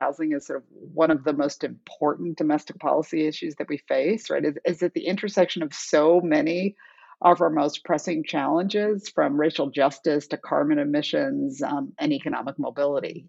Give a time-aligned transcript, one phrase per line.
[0.00, 4.30] housing is sort of one of the most important domestic policy issues that we face,
[4.30, 4.44] right?
[4.44, 6.76] Is, is at the intersection of so many
[7.20, 13.28] of our most pressing challenges, from racial justice to carbon emissions um, and economic mobility.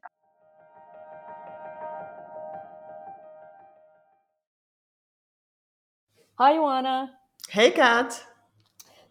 [6.37, 7.09] Hi, Ioana.
[7.49, 8.23] Hey, Kat.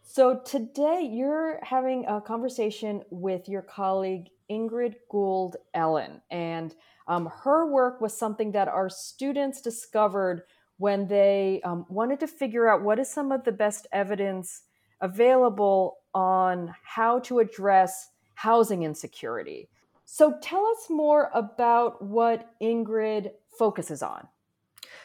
[0.03, 6.75] So today you're having a conversation with your colleague Ingrid Gould Ellen, and
[7.09, 10.43] um, her work was something that our students discovered
[10.77, 14.63] when they um, wanted to figure out what is some of the best evidence
[15.01, 19.69] available on how to address housing insecurity.
[20.05, 24.29] So tell us more about what Ingrid focuses on.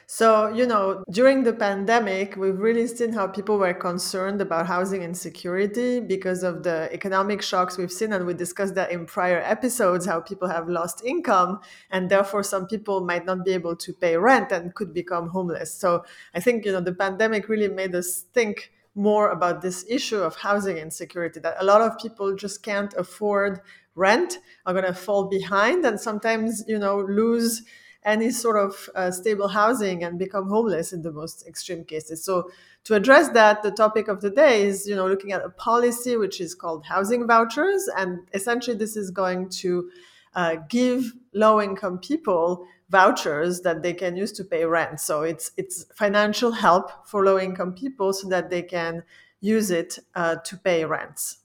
[0.05, 5.01] So, you know, during the pandemic, we've really seen how people were concerned about housing
[5.01, 8.13] insecurity because of the economic shocks we've seen.
[8.13, 12.67] And we discussed that in prior episodes how people have lost income and therefore some
[12.67, 15.73] people might not be able to pay rent and could become homeless.
[15.73, 16.03] So,
[16.35, 20.35] I think, you know, the pandemic really made us think more about this issue of
[20.35, 23.59] housing insecurity that a lot of people just can't afford
[23.95, 27.63] rent, are going to fall behind, and sometimes, you know, lose
[28.05, 32.23] any sort of uh, stable housing and become homeless in the most extreme cases.
[32.23, 32.49] So
[32.83, 36.17] to address that, the topic of the day is, you know, looking at a policy
[36.17, 39.89] which is called housing vouchers, and essentially this is going to
[40.35, 44.99] uh, give low-income people vouchers that they can use to pay rent.
[44.99, 49.03] So it's it's financial help for low-income people so that they can
[49.39, 51.42] use it uh, to pay rents.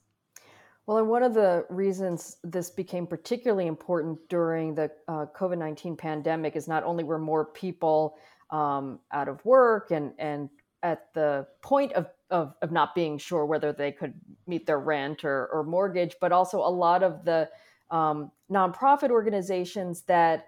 [0.89, 5.95] Well, and one of the reasons this became particularly important during the uh, COVID 19
[5.95, 8.17] pandemic is not only were more people
[8.49, 10.49] um, out of work and, and
[10.81, 14.15] at the point of, of, of, not being sure whether they could
[14.47, 17.47] meet their rent or, or mortgage, but also a lot of the
[17.91, 20.47] um, nonprofit organizations that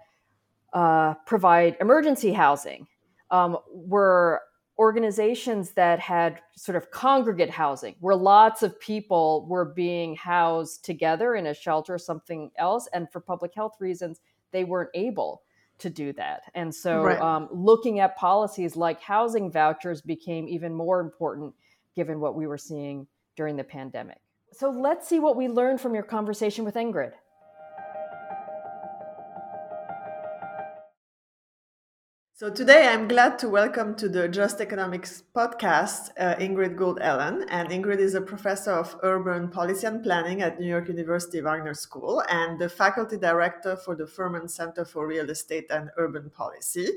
[0.72, 2.88] uh, provide emergency housing
[3.30, 4.42] um, were
[4.82, 11.36] organizations that had sort of congregate housing where lots of people were being housed together
[11.36, 14.18] in a shelter or something else and for public health reasons
[14.50, 15.42] they weren't able
[15.78, 16.42] to do that.
[16.56, 17.20] And so right.
[17.20, 21.54] um, looking at policies like housing vouchers became even more important
[21.94, 23.06] given what we were seeing
[23.36, 24.18] during the pandemic.
[24.50, 27.12] So let's see what we learned from your conversation with ingrid
[32.42, 37.46] So today I'm glad to welcome to the Just Economics podcast uh, Ingrid Gould Ellen.
[37.48, 41.72] And Ingrid is a professor of urban policy and planning at New York University Wagner
[41.72, 46.88] School and the faculty director for the Furman Center for Real Estate and Urban Policy.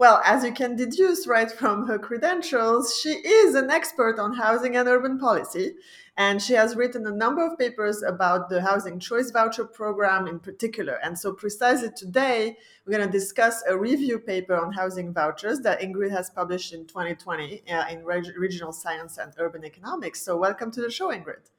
[0.00, 4.74] Well, as you can deduce right from her credentials, she is an expert on housing
[4.76, 5.74] and urban policy.
[6.16, 10.38] And she has written a number of papers about the Housing Choice Voucher Program in
[10.38, 10.98] particular.
[11.04, 12.56] And so, precisely today,
[12.86, 16.86] we're going to discuss a review paper on housing vouchers that Ingrid has published in
[16.86, 20.22] 2020 uh, in Reg- Regional Science and Urban Economics.
[20.22, 21.50] So, welcome to the show, Ingrid.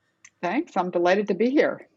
[0.42, 0.76] Thanks.
[0.76, 1.88] I'm delighted to be here.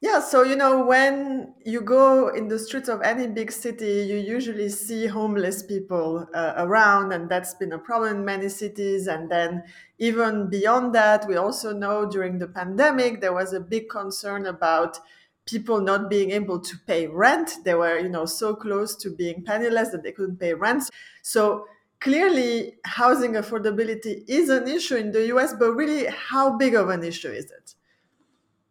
[0.00, 4.16] Yeah, so you know, when you go in the streets of any big city, you
[4.16, 9.08] usually see homeless people uh, around, and that's been a problem in many cities.
[9.08, 9.64] And then,
[9.98, 15.00] even beyond that, we also know during the pandemic, there was a big concern about
[15.46, 17.56] people not being able to pay rent.
[17.64, 20.84] They were, you know, so close to being penniless that they couldn't pay rent.
[21.22, 21.66] So,
[21.98, 27.02] clearly, housing affordability is an issue in the US, but really, how big of an
[27.02, 27.74] issue is it?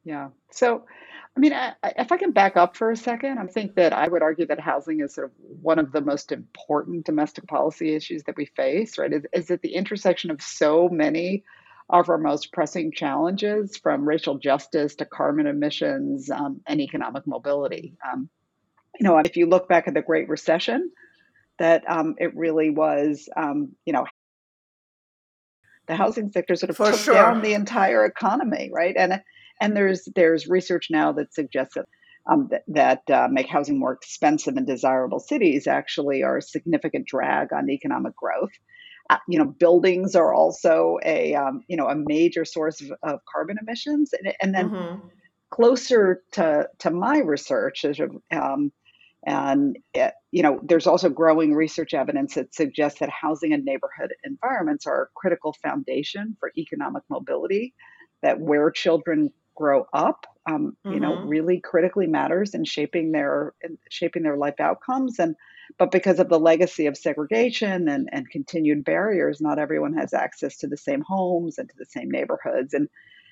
[0.06, 0.30] Yeah.
[0.52, 0.86] So,
[1.38, 4.08] I mean, I, if I can back up for a second, I think that I
[4.08, 8.24] would argue that housing is sort of one of the most important domestic policy issues
[8.24, 9.14] that we face, right?
[9.14, 11.44] Is, is at the intersection of so many
[11.92, 17.94] of our most pressing challenges, from racial justice to carbon emissions um, and economic mobility.
[18.12, 18.30] Um,
[19.00, 20.90] you know, if you look back at the Great Recession,
[21.60, 24.08] that um, it really was, um, you know,
[25.86, 27.14] the housing sector sort of for took sure.
[27.14, 28.96] down the entire economy, right?
[28.98, 29.22] And
[29.62, 31.86] and there's there's research now that suggests that
[32.30, 37.08] um, that, that uh, make housing more expensive in desirable cities actually are a significant
[37.08, 38.52] drag on economic growth.
[39.10, 43.20] Uh, you know, buildings are also a um, you know a major source of, of
[43.32, 45.08] carbon emissions, and, and then mm-hmm.
[45.50, 48.00] closer to to my research is.
[48.32, 48.72] Um,
[49.26, 54.14] and it, you know, there's also growing research evidence that suggests that housing and neighborhood
[54.24, 57.74] environments are a critical foundation for economic mobility.
[58.22, 60.94] That where children grow up um, mm-hmm.
[60.94, 61.28] you know mm-hmm.
[61.28, 65.36] really critically matters in shaping their in shaping their life outcomes and
[65.78, 70.58] but because of the legacy of segregation and, and continued barriers not everyone has access
[70.58, 72.88] to the same homes and to the same neighborhoods and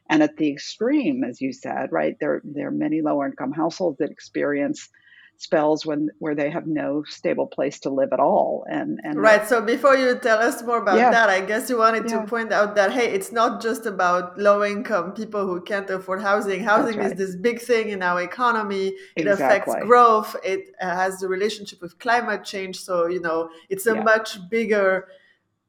[0.10, 4.00] and at the extreme as you said right there there are many lower income households
[4.00, 4.90] that experience
[5.38, 9.48] spells when where they have no stable place to live at all and and right
[9.48, 11.12] so before you tell us more about Yeah.
[11.12, 12.22] that i guess you wanted Yeah.
[12.22, 16.22] to point out that hey it's not just about low income people who can't afford
[16.22, 16.64] housing.
[16.64, 18.96] Housing is this big thing in our economy.
[19.16, 20.36] It affects growth.
[20.44, 22.76] It has the relationship with climate change.
[22.88, 24.04] So you know it's a Yeah.
[24.04, 25.08] much bigger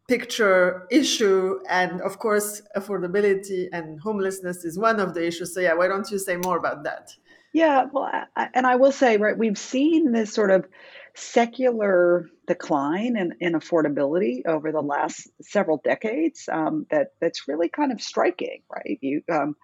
[0.09, 1.59] picture issue.
[1.69, 5.53] And of course affordability and homelessness is one of the issues.
[5.55, 7.15] So yeah why don't you say more about that
[7.57, 10.67] Yeah, well, I, and I will say, right, we've seen this sort of
[11.15, 16.51] secular decline in, in affordability over the last several decades.
[16.53, 18.99] Um, that that's really kind of striking, right?
[19.01, 19.57] You um,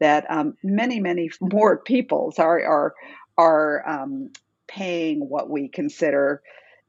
[0.00, 2.94] that um, many, many more people, sorry, are
[3.38, 4.32] are um,
[4.66, 6.42] paying what we consider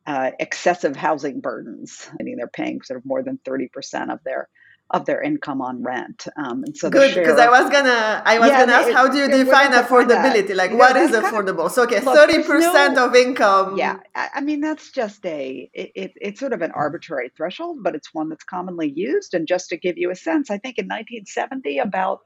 [0.08, 2.10] uh, excessive housing burdens.
[2.20, 4.50] I mean, they're paying sort of more than thirty percent of their
[4.92, 8.50] of their income on rent, um, and so Good, because I was gonna, I was
[8.50, 10.34] Yeah, gonna ask, it- how do you it- define gonna define that.
[10.48, 10.56] affordability?
[10.56, 11.70] Like, know, what is of- affordable?
[11.70, 13.78] So, okay, thirty percent no- of income.
[13.78, 17.96] Yeah, I, mean that's just a it, it, it's sort of an arbitrary threshold, but
[17.96, 19.34] it's one that's commonly used.
[19.34, 22.22] And just to give you a sense, I think in 1970, about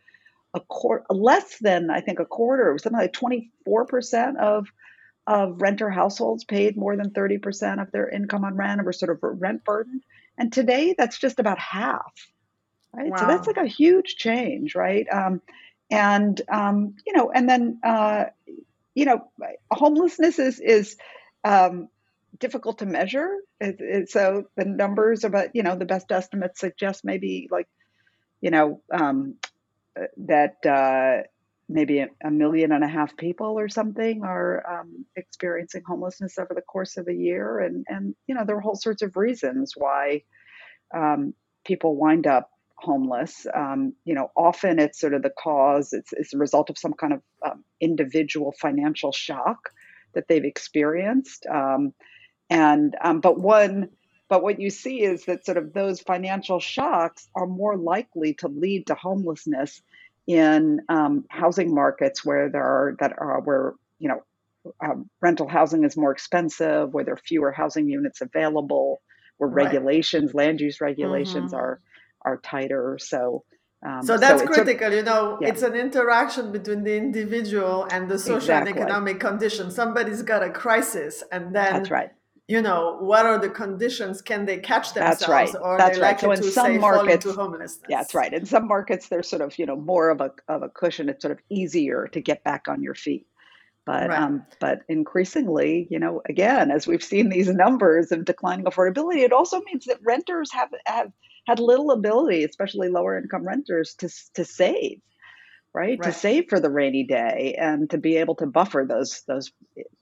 [0.53, 4.67] a quarter, less than I think a quarter, something like 24 percent of
[5.27, 8.93] of renter households paid more than 30 percent of their income on rent, or were
[8.93, 10.03] sort of rent burdened.
[10.37, 12.11] And today, that's just about half.
[12.93, 15.07] Right, so that's like a huge change, right?
[15.09, 15.41] Um,
[15.89, 18.25] and um, you know, and then uh,
[18.95, 19.31] you know,
[19.71, 20.97] homelessness is is
[21.43, 21.87] um,
[22.37, 23.29] difficult to measure.
[23.59, 27.67] It, it, so the numbers about you know the best estimates suggest maybe like
[28.41, 29.35] you know um,
[29.99, 31.23] uh, that uh,
[31.69, 36.53] maybe a, a million and a half people or something are um, experiencing homelessness over
[36.53, 39.73] the course of a year, and and you know there are whole sorts of reasons
[39.77, 40.23] why
[40.93, 41.33] um,
[41.65, 42.49] people wind up
[42.81, 43.45] homeless.
[43.53, 46.93] Um, you know, often it's sort of the cause, it's, it's a result of some
[46.93, 49.71] kind of um, individual financial shock
[50.13, 51.45] that they've experienced.
[51.45, 51.93] Um,
[52.49, 53.89] and, um, but one,
[54.29, 58.47] but what you see is that sort of those financial shocks are more likely to
[58.47, 59.81] lead to homelessness
[60.27, 64.23] in um, housing markets where there are, that are, where, you know,
[64.83, 69.01] um, rental housing is more expensive, where there are fewer housing units available,
[69.37, 69.65] where Right.
[69.65, 71.57] regulations, land use regulations Mhm.
[71.57, 71.81] are
[72.25, 72.97] are tighter.
[72.99, 73.43] So,
[73.85, 75.49] um, So that's of- critical, you know, yeah.
[75.49, 78.71] it's an interaction between the individual and the social Exactly.
[78.71, 79.75] and economic conditions.
[79.75, 82.11] Somebody's got a crisis, and then, that's right.
[82.47, 84.21] you know, what are the conditions?
[84.21, 85.55] Can they catch themselves, That's right.
[85.61, 86.21] or That's they right.
[86.23, 87.79] likely So in to some say fall markets- into homelessness?
[87.89, 88.33] Yeah, that's right.
[88.33, 91.09] In some markets, there's sort of you know more of a of a cushion.
[91.09, 93.25] It's sort of easier to get back on your feet.
[93.83, 94.19] But Right.
[94.19, 99.33] um, but increasingly, you know, again, as we've seen these numbers of declining affordability, it
[99.33, 101.11] also means that renters have have
[101.47, 104.99] had little ability, especially lower income renters, to to save,
[105.73, 106.01] right?
[106.03, 109.51] To save for the rainy day and to be able to buffer those those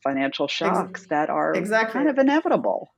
[0.03, 1.91] financial shocks that are exactly.
[1.93, 2.89] kind of inevitable.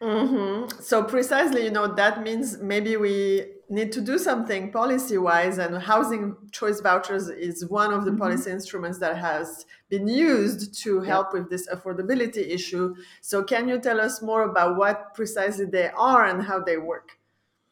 [0.00, 5.58] hmm So precisely, you know, that means maybe we need to do something policy wise,
[5.58, 8.18] and housing choice vouchers is one of the Mhm.
[8.22, 12.94] policy instruments that has been used to help with this affordability issue.
[13.20, 17.17] So can you tell us more about what precisely they are and how they work?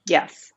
[0.06, 0.52] Yes.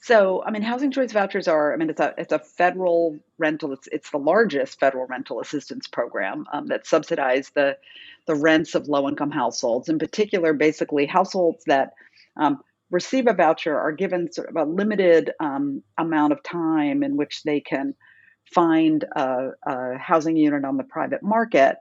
[0.00, 3.72] So, I mean, housing choice vouchers are, I mean, it's a it's a federal rental.
[3.72, 7.78] It's it's the largest federal rental assistance program um, that subsidize the
[8.26, 9.88] the rents of low income households.
[9.88, 11.92] In particular, basically households that
[12.36, 12.60] um,
[12.90, 17.42] receive a voucher are given sort of a limited um, amount of time in which
[17.44, 17.94] they can
[18.52, 21.76] find a, a housing unit on the private market.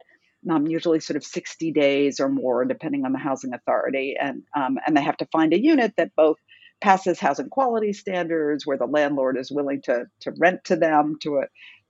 [0.50, 4.78] Um, usually, sort of 60 days or more, depending on the housing authority, and um,
[4.86, 6.38] and they have to find a unit that both
[6.82, 11.38] passes housing quality standards, where the landlord is willing to to rent to them to
[11.38, 11.44] a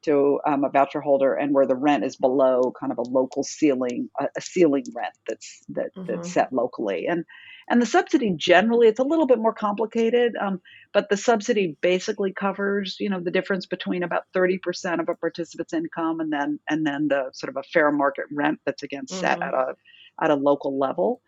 [0.04, 3.44] to um, a voucher holder, and where the rent is below kind of a local
[3.44, 6.06] ceiling, a, a ceiling rent that's that Mhm.
[6.08, 7.26] that's set locally, and
[7.70, 10.60] and the subsidy generally it's a little bit more complicated, um,
[10.94, 15.16] but the subsidy basically covers you know the difference between about thirty percent of a
[15.16, 19.08] participant's income and then and then the sort of a fair market rent that's again
[19.08, 19.42] set Mhm.
[19.42, 19.76] at a
[20.22, 21.22] at a local level.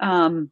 [0.00, 0.50] Um,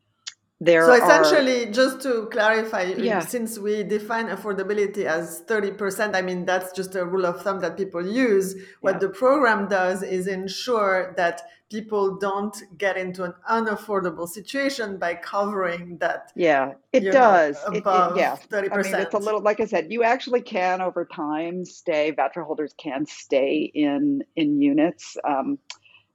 [0.60, 3.20] there So are essentially, just to clarify, Yeah.
[3.20, 7.76] since we define affordability as 30%, I mean, that's just a rule of thumb that
[7.76, 8.56] people use.
[8.80, 8.98] What Yeah.
[9.00, 15.98] the program does is ensure that people don't get into an unaffordable situation by covering
[15.98, 16.30] that.
[16.36, 17.56] Yeah, it you know, does.
[17.72, 18.72] It- it- yeah, 30%.
[18.72, 19.92] I mean, it's a little like I said.
[19.92, 22.12] You actually can over time stay.
[22.12, 25.18] Voucher holders can stay in in units.
[25.24, 25.58] Um,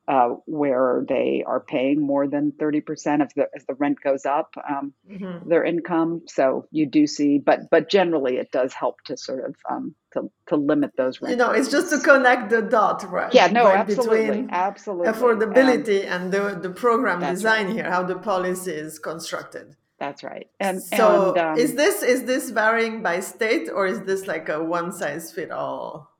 [0.08, 4.54] uh, where they are paying more than 30% of the as the rent goes up
[4.68, 5.48] um, mm-hmm.
[5.48, 6.24] their income.
[6.28, 10.32] So you do see but but generally it does help to sort of um, to,
[10.48, 13.34] to limit those rent you know it's just to connect the dot right?
[13.34, 14.48] Yeah no right absolutely.
[14.50, 15.08] absolutely.
[15.08, 17.76] affordability um, and the the program design right.
[17.76, 19.76] here how the policy is constructed.
[20.00, 20.50] That's right.
[20.60, 24.50] And so and, um, is this is this varying by state or is this like
[24.50, 26.12] a one size fit all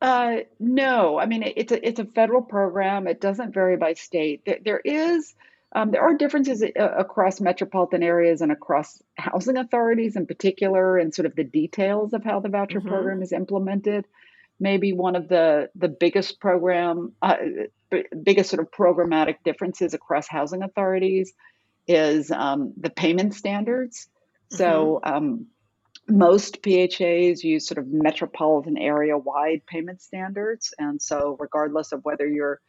[0.00, 3.06] uh, no, I mean it, it's a it's a federal program.
[3.08, 4.42] It doesn't vary by state.
[4.44, 5.34] There, there is
[5.72, 11.12] um, there are differences uh, across metropolitan areas and across housing authorities in particular, and
[11.12, 12.88] sort of the details of how the voucher mm-hmm.
[12.88, 14.06] program is implemented.
[14.60, 17.36] Maybe one of the the biggest program, uh,
[18.22, 21.32] biggest sort of programmatic differences across housing authorities
[21.88, 24.08] is um, the payment standards.
[24.52, 24.56] Mm-hmm.
[24.56, 25.46] So um,
[26.08, 30.72] most PHAs use sort of metropolitan area wide payment standards.
[30.78, 32.60] And so, regardless of whether you're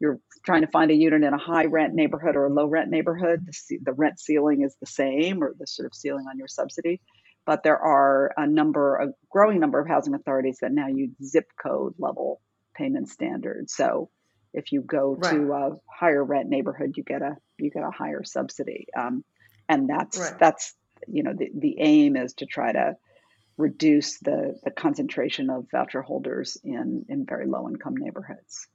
[0.00, 2.88] you're trying to find a unit in a high rent neighborhood or a low rent
[2.88, 6.46] neighborhood, the, the rent ceiling is the same or the sort of ceiling on your
[6.46, 7.00] subsidy.
[7.44, 11.46] But there are a number, a growing number of housing authorities that now use zip
[11.60, 12.40] code level
[12.76, 13.74] payment standards.
[13.74, 14.10] So
[14.54, 15.32] if you go right.
[15.32, 19.24] to a higher rent neighborhood, you get a you get a higher subsidy, um,
[19.68, 20.38] and that's right.
[20.38, 20.74] that's
[21.06, 22.96] you know the, the aim is to try to
[23.58, 28.68] reduce the, the concentration of voucher holders in, in very low income neighborhoods.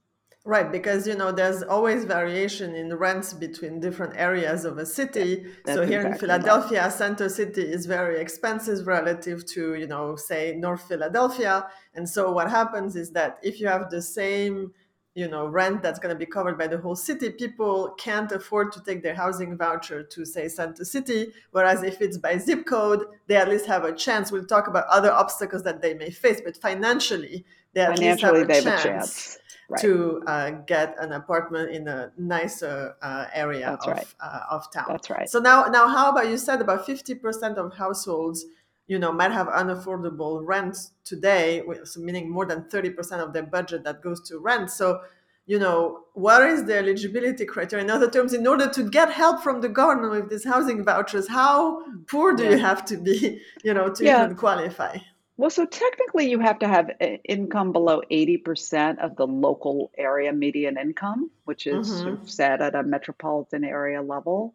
[0.46, 5.46] Right, because you know there's always variation in rents between different areas of a city.
[5.66, 6.92] Yeah, so here exactly in Philadelphia, right.
[6.92, 11.66] Center City is very expensive relative to you know say North Philadelphia.
[11.94, 14.72] And so what happens is that if you have the same
[15.14, 18.72] you know rent that's going to be covered by the whole city people can't afford
[18.72, 23.04] to take their housing voucher to say center city whereas if it's by zip code
[23.26, 26.40] they at least have a chance we'll talk about other obstacles that they may face
[26.44, 29.38] but financially they at financially, least have a chance, a chance.
[29.66, 29.80] Right.
[29.80, 34.06] to uh, get an apartment in a nicer uh, area of, right.
[34.20, 37.74] uh, of town that's right so now now how about you said about 50% of
[37.74, 38.44] households
[38.86, 43.84] you know might have unaffordable rent today so meaning more than 30% of their budget
[43.84, 45.00] that goes to rent so
[45.46, 49.42] you know what is the eligibility criteria in other terms in order to get help
[49.42, 52.50] from the government with these housing vouchers how poor do yeah.
[52.50, 54.24] you have to be you know to yeah.
[54.24, 54.96] even qualify
[55.36, 56.90] well so technically you have to have
[57.24, 62.00] income below 80% of the local area median income which is mm-hmm.
[62.00, 64.54] sort of set at a metropolitan area level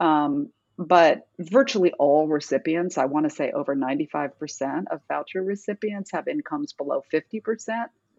[0.00, 6.26] um, but virtually all recipients, I want to say over 95% of voucher recipients have
[6.26, 7.42] incomes below 50%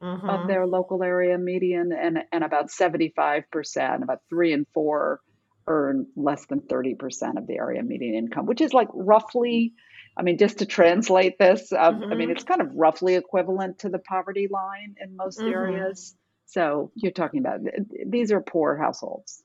[0.01, 0.29] mm-hmm.
[0.29, 5.19] of their local area median, and, and about 75%, about three and four,
[5.67, 9.73] earn less than 30% of the area median income, which is like roughly,
[10.15, 12.03] I mean, just to translate this, uh, mm-hmm.
[12.03, 12.31] I mean, mm-hmm.
[12.31, 15.51] it's kind of roughly equivalent to the poverty line in most mm-hmm.
[15.51, 16.15] areas.
[16.45, 17.61] So you're talking about
[18.05, 19.43] these are poor households.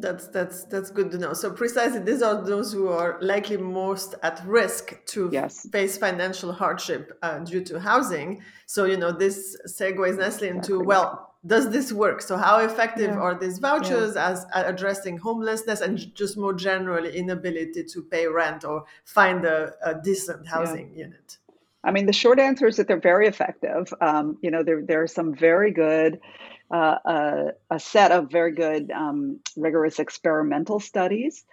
[0.00, 1.32] That's that's that's good to know.
[1.32, 5.68] So precisely, these are those who are likely most at risk to yes.
[5.70, 8.42] face financial hardship uh, due to housing.
[8.66, 10.86] So you know this segues nicely into exactly.
[10.86, 12.20] well, does this work?
[12.20, 13.20] So how effective yeah.
[13.20, 14.30] are these vouchers yeah.
[14.30, 19.94] as addressing homelessness and just more generally inability to pay rent or find a, a
[19.94, 21.04] decent housing yeah.
[21.04, 21.38] unit?
[21.82, 23.92] I mean, the short answer is that they're very effective.
[24.00, 26.20] Um, you know, there there are some very good
[26.70, 31.44] a, a, set of very good, um, rigorous experimental studies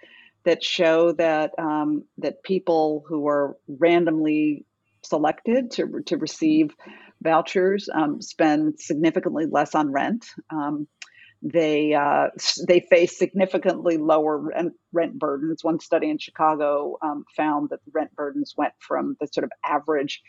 [0.44, 4.64] that show that um, that people who are randomly
[5.02, 6.74] selected to to receive
[7.20, 10.26] vouchers um, spend significantly less on rent.
[10.50, 10.86] Um,
[11.42, 12.28] they uh,
[12.66, 15.62] they face significantly lower rent, rent, burdens.
[15.62, 19.52] One study in Chicago um, found that the rent burdens went from the sort of
[19.64, 20.22] average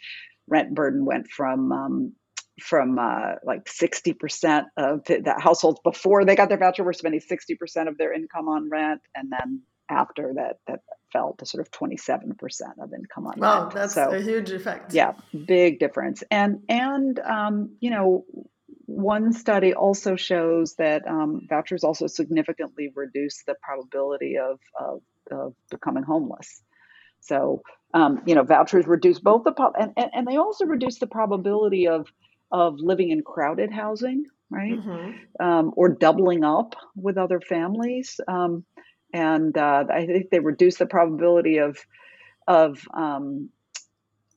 [0.48, 2.14] rent burden went from um,
[2.60, 7.22] from uh, like 60% of the, the, households before they got their voucher were spending
[7.22, 11.72] 60% of their income on rent and then after that that fell to sort of
[11.72, 12.36] 27%
[12.80, 13.74] of income on wow, rent.
[13.74, 14.94] that's so, a huge effect.
[14.94, 15.14] Yeah,
[15.48, 16.24] big difference.
[16.30, 18.26] And and um, you know,
[18.86, 25.02] one study also shows that um, vouchers also significantly reduce the probability of, of,
[25.32, 26.62] of becoming homeless.
[27.22, 27.62] So,
[27.94, 31.88] um, you know, vouchers reduce both the, and, and, and they also reduce the probability
[31.88, 32.08] of
[32.52, 34.74] of living in crowded housing, right?
[34.74, 35.44] Mm-hmm.
[35.44, 38.20] Um, or doubling up with other families.
[38.28, 38.66] Um,
[39.14, 41.78] and uh, I think they reduce the probability of
[42.48, 43.50] of um,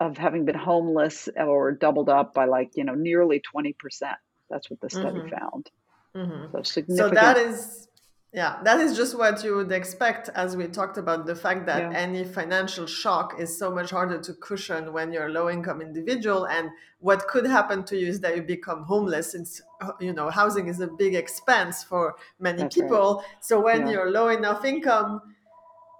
[0.00, 4.16] of having been homeless or doubled up by like you know nearly twenty percent.
[4.50, 5.28] That's what the study mm-hmm.
[5.28, 5.70] found.
[6.14, 6.62] Mm-hmm.
[6.62, 7.88] So, so that is
[8.34, 11.82] Yeah, that is just what you would expect, as we talked about the fact that
[11.82, 11.98] Yeah.
[11.98, 16.46] any financial shock is so much harder to cushion when you're a low income individual.
[16.46, 16.70] And
[17.00, 19.60] what could happen to you is that you become homeless since,
[20.00, 22.88] you know, housing is a big expense for many That's right.
[22.88, 23.22] people.
[23.40, 23.92] So when Yeah.
[23.92, 25.20] you're low enough income,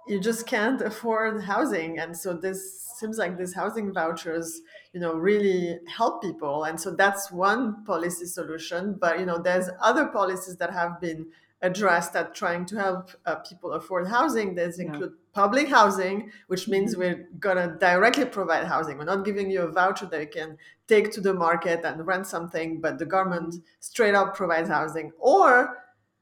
[0.07, 1.99] you just can't afford housing.
[1.99, 2.59] And so this
[2.99, 4.61] seems like these housing vouchers,
[4.91, 6.63] you know, really help people.
[6.63, 8.95] And so that's one policy solution.
[8.99, 11.27] But, you know, there's other policies that have been
[11.63, 14.53] addressed at trying to help uh, people afford housing.
[14.53, 14.85] There's Yeah.
[14.87, 16.99] include public housing, which means Mhm.
[16.99, 18.97] we're gonna directly provide housing.
[18.97, 22.27] We're not giving you a voucher that you can take to the market and rent
[22.27, 25.13] something, but the government straight up provides housing.
[25.17, 25.77] Or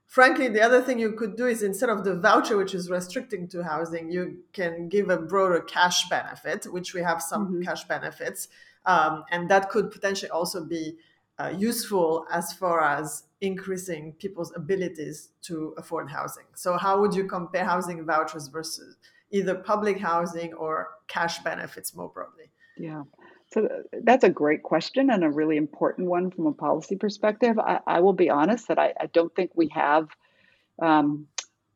[0.05, 3.47] frankly, the other thing you could do is instead of the voucher, which is restricting
[3.49, 7.65] to housing, you can give a broader cash benefit, which we have some Mhm.
[7.65, 8.47] cash benefits.
[8.85, 10.97] Um, and that could potentially also be
[11.39, 16.45] uh, useful as far as increasing people's abilities to afford housing.
[16.55, 18.95] So, how would you compare housing vouchers versus
[19.31, 22.51] either public housing or cash benefits more broadly?
[22.77, 23.03] Yeah.
[23.53, 27.59] So uh, that's a great question and a really important one from a policy perspective.
[27.59, 30.07] I, I will be honest that I, I don't think we have
[30.81, 31.27] um,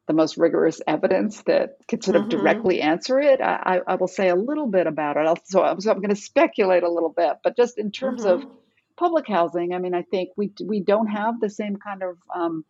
[0.07, 2.37] the most rigorous evidence that could sort of Mm-hmm.
[2.37, 3.41] directly answer it.
[3.41, 5.25] I, I, will say a little bit about it.
[5.27, 8.23] I'll, so, I'm, so I'm going to speculate a little bit, but just in terms
[8.25, 8.49] of Mm-hmm.
[8.97, 12.65] Public housing, I mean, I think we we don't have the same kind of um,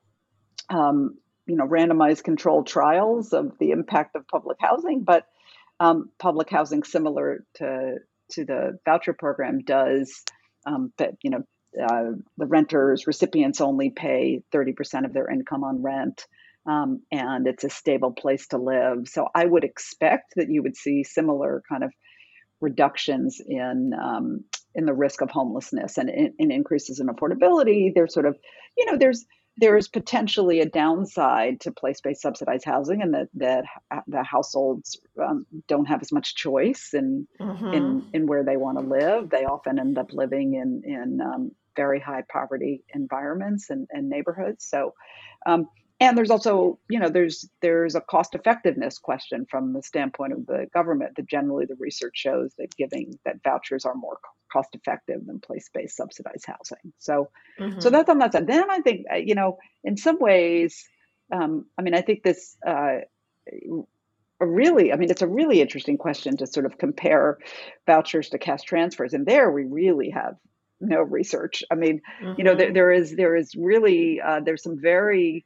[0.69, 5.25] um, you know randomized controlled trials of the impact of public housing, but
[5.79, 7.95] um, public housing similar to
[8.31, 10.23] to the voucher program does
[10.65, 11.43] um, that you know
[11.81, 16.25] uh, the renters recipients only pay 30% of their income on rent
[16.65, 19.07] um, and it's a stable place to live.
[19.07, 21.91] So i would expect that you would see similar kind of
[22.61, 28.13] reductions in um, in the risk of homelessness and in, in increases in affordability there's
[28.13, 28.37] sort of
[28.77, 29.25] you know there's
[29.57, 33.63] there's potentially a downside to place-based subsidized housing and that that
[34.07, 37.73] the households um, don't have as much choice in Mm-hmm.
[37.73, 41.51] in in where they want to live they often end up living in in um,
[41.75, 44.93] very high poverty environments and, and neighborhoods so
[45.45, 45.67] um,
[45.99, 50.45] and there's also you know there's there's a cost effectiveness question from the standpoint of
[50.45, 54.17] the government that generally the research shows that giving that vouchers are more
[54.51, 57.79] cost effective than place-based subsidized housing so Mm-hmm.
[57.79, 58.47] so that's on that side.
[58.47, 60.83] Then I think, uh, you know, in some ways,
[61.31, 62.97] um, I mean, I think this uh,
[64.39, 67.37] really, I mean, it's a really interesting question to sort of compare
[67.85, 70.35] vouchers to cash transfers, and there we really have
[70.81, 71.63] no research.
[71.71, 72.01] I mean,
[72.37, 72.73] you know, there, Mhm.
[72.73, 75.45] there is there is really uh, there's some very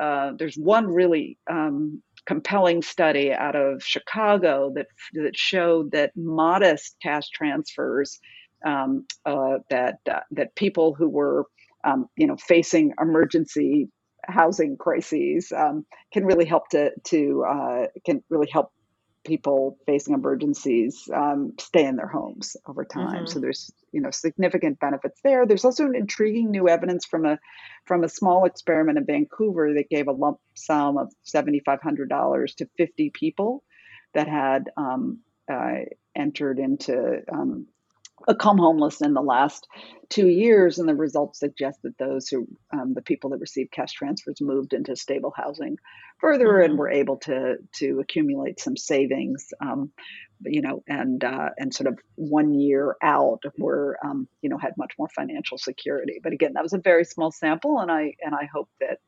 [0.00, 6.96] uh, there's one really um, compelling study out of Chicago that that showed that modest
[7.02, 8.20] cash transfers
[8.64, 11.46] um, uh, that uh, that people who were
[11.84, 13.88] um, you know facing emergency
[14.26, 18.70] housing crises um, can really help to to uh, can really help
[19.28, 23.26] people facing emergencies um, stay in their homes over time.
[23.28, 23.40] So Mhm.
[23.40, 25.46] there's you know significant benefits there.
[25.46, 27.38] There's also an intriguing new evidence from a
[27.86, 32.08] from a small experiment in Vancouver that gave a lump sum of seventy five hundred
[32.08, 33.62] dollars to fifty people
[34.14, 35.20] that had um,
[35.52, 35.80] uh,
[36.16, 37.68] entered into um,
[38.26, 39.66] become homeless in the last
[40.08, 43.92] two years, and the results suggest that those who, um, the people that received cash
[43.92, 45.76] transfers, moved into stable housing
[46.18, 46.78] further and Mhm.
[46.78, 49.92] were able to to accumulate some savings, um,
[50.42, 54.76] you know, and uh, and sort of one year out were, um, you know, had
[54.76, 56.20] much more financial security.
[56.22, 58.98] But again, that was a very small sample, and I and I hope that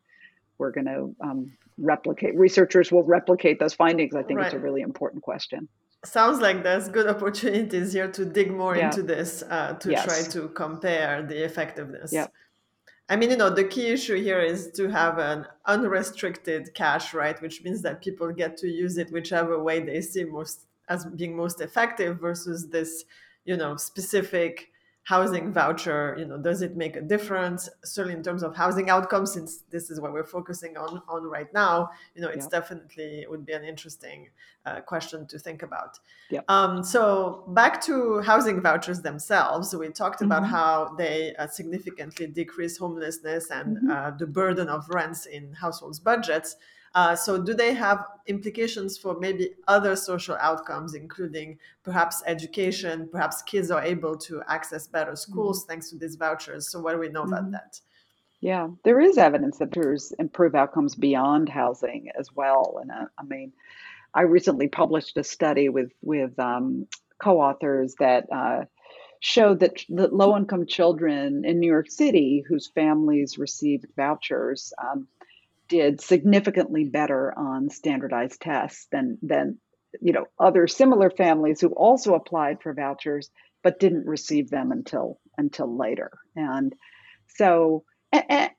[0.58, 2.36] we're going to um, replicate.
[2.36, 4.14] Researchers will replicate those findings.
[4.14, 5.68] I think it's a really important question.
[6.04, 8.86] Sounds like there's good opportunities here to dig more Yeah.
[8.86, 12.12] into this uh, to try to compare the effectiveness.
[12.12, 12.28] Yeah.
[13.10, 17.40] I mean, you know, the key issue here is to have an unrestricted cash, right?
[17.42, 21.36] Which means that people get to use it whichever way they see most as being
[21.36, 23.04] most effective versus this,
[23.44, 24.70] you know, specific
[25.14, 26.02] housing voucher.
[26.20, 27.62] You know, does it make a difference?
[27.94, 31.50] Certainly in terms of housing outcomes, since this is what we're focusing on on right
[31.64, 31.74] now,
[32.14, 32.58] you know, it's Yeah.
[32.58, 34.20] definitely would be an interesting
[34.68, 35.92] uh, question to think about.
[36.34, 36.42] Yeah.
[36.54, 37.02] Um, so
[37.60, 37.94] back to
[38.30, 40.50] housing vouchers themselves, we talked about Mhm.
[40.56, 43.90] how they uh, significantly decrease homelessness and Mhm.
[43.94, 46.50] uh, the burden of rents in households' budgets.
[46.94, 53.08] Uh, so, do they have implications for maybe other social outcomes, including perhaps education?
[53.10, 56.68] Perhaps kids are able to access better schools thanks to these vouchers.
[56.68, 57.52] So, what do we know about Mhm.
[57.52, 57.80] that?
[58.40, 62.78] Yeah, there is evidence that vouchers improve outcomes beyond housing as well.
[62.80, 63.52] And uh, I mean,
[64.14, 66.86] I recently published a study with with um,
[67.22, 68.64] co-authors that uh,
[69.20, 75.06] showed that, that low-income children in New York City whose families received vouchers um,
[75.70, 79.58] did significantly better on standardized tests than than
[80.02, 83.30] you know other similar families who also applied for vouchers
[83.62, 86.10] but didn't receive them until until later.
[86.36, 86.74] And
[87.36, 87.84] so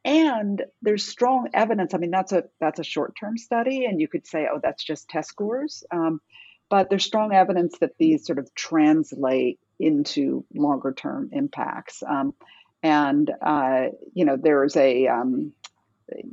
[0.04, 4.26] and, there's strong evidence i mean that's a that's a short-term study and you could
[4.26, 6.22] say oh that's just test scores um,
[6.70, 12.34] but there's strong evidence that these sort of translate into longer term impacts um,
[12.82, 15.52] and uh, you know there's a um,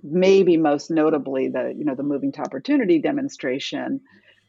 [0.02, 4.00] maybe most notably the you know the moving to opportunity demonstration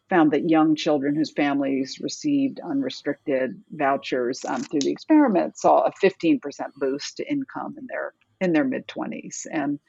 [0.10, 5.92] found that young children whose families received unrestricted vouchers um, through the experiment saw a
[6.04, 6.40] 15%
[6.78, 9.80] boost to income in their in their mid 20s and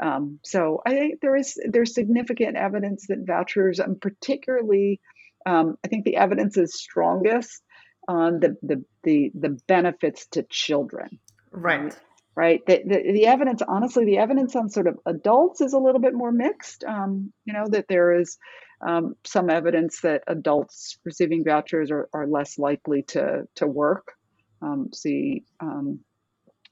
[0.00, 4.98] um, so I think there is there's significant evidence that vouchers, and particularly,
[5.44, 7.62] um, I think the evidence is strongest
[8.08, 11.18] on the the the, the benefits to children.
[11.50, 11.94] Right
[12.40, 12.64] right?
[12.66, 16.14] The, the, the, evidence, honestly, the evidence on sort of adults is a little bit
[16.14, 16.84] more mixed.
[16.84, 18.38] Um, you know, that there is
[18.80, 24.14] um, some evidence that adults receiving vouchers are, are less likely to, to work,
[24.62, 26.00] um, see um,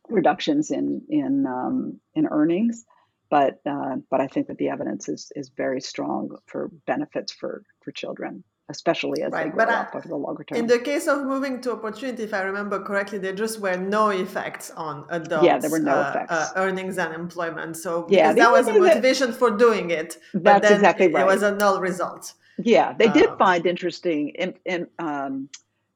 [0.08, 2.86] reductions in, in, um, in earnings.
[3.28, 7.62] But, uh, but I think that the evidence is, is very strong for benefits for,
[7.84, 9.44] for children especially as right.
[9.44, 10.58] they grow but up over the longer term.
[10.58, 14.10] In the case of moving to opportunity, if I remember correctly, there just were no
[14.10, 15.44] effects on adults.
[15.44, 16.32] Yeah, there were no uh, effects.
[16.32, 17.76] Uh, earnings and employment.
[17.76, 20.18] So yeah, that was a motivation that, for doing it.
[20.34, 21.22] That's exactly it, right.
[21.22, 22.34] It was a null result.
[22.58, 25.48] Yeah, they did um, find interesting, in, in, um,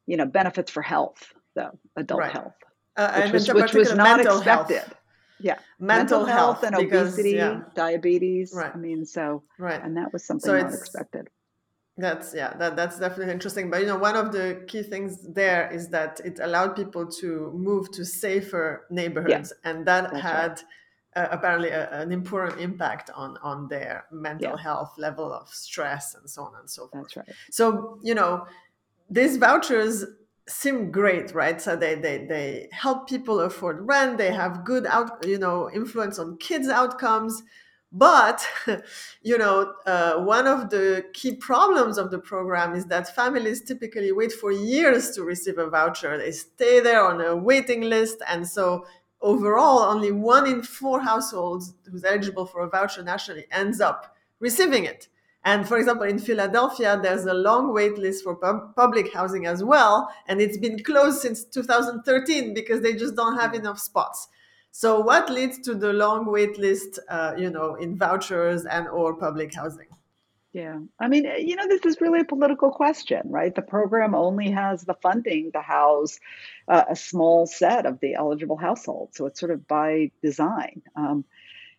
[0.07, 2.33] you know, benefits for health, though adult right.
[2.33, 2.55] health,
[2.97, 4.77] uh, which, was, which was not expected.
[4.77, 4.95] Health.
[5.41, 7.63] Yeah, mental, mental health, health, and because, obesity, yeah.
[7.75, 8.53] diabetes.
[8.55, 8.71] Right.
[8.73, 11.29] I mean, so right, and that was something so not expected.
[11.99, 13.71] That's yeah, that, that's definitely interesting.
[13.71, 17.53] But you know, one of the key things there is that it allowed people to
[17.55, 20.63] move to safer neighborhoods, yeah, and that had
[21.17, 21.25] right.
[21.25, 24.63] uh, apparently a, an important impact on on their mental yeah.
[24.63, 27.13] health, level of stress, and so on and so forth.
[27.15, 27.37] That's right.
[27.51, 28.47] So you know,
[29.11, 30.07] these vouchers
[30.49, 31.61] seem great, right?
[31.61, 34.17] So they they they help people afford rent.
[34.17, 37.43] They have good out, you know, influence on kids' outcomes
[37.93, 38.47] but,
[39.23, 44.13] you know, uh, one of the key problems of the program is that families typically
[44.13, 46.17] wait for years to receive a voucher.
[46.17, 48.23] They stay there on a waiting list.
[48.29, 48.87] And so,
[49.21, 54.85] overall, only one in four households who's eligible for a voucher nationally ends up receiving
[54.85, 55.09] it.
[55.45, 59.63] And for example, in Philadelphia, there's a long wait list for pub- public housing as
[59.63, 60.09] well.
[60.29, 64.29] And it's been closed since 2013 because they just don't have enough spots.
[64.75, 69.15] So, what leads to the long wait list, uh, you know, in vouchers and or
[69.15, 69.89] public housing?
[70.55, 73.55] Yeah, I mean, eh, you know, this is really a political question, right?
[73.55, 76.19] The program only has the funding to house
[76.69, 80.81] uh, a small set of the eligible households, so it's sort of by design.
[80.97, 81.25] Um,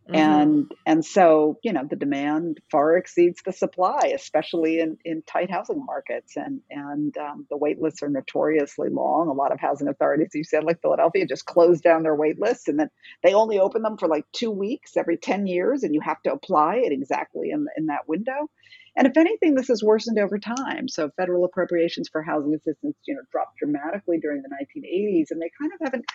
[0.08, 0.16] Mm-hmm.
[0.16, 5.50] And and so you know the demand far exceeds the supply, especially in, in tight
[5.50, 6.36] housing markets.
[6.36, 9.30] And and um, the wait lists are notoriously long.
[9.30, 12.68] A lot of housing authorities, you said, like Philadelphia, just close down their wait lists,
[12.68, 12.90] and then
[13.24, 16.34] they only open them for like two weeks every ten years, and you have to
[16.34, 18.50] apply it exactly in in that window.
[18.96, 20.88] And if anything, this has worsened over time.
[20.88, 25.50] So federal appropriations for housing assistance, you know, dropped dramatically during the 1980s, and they
[25.60, 26.06] kind of haven't.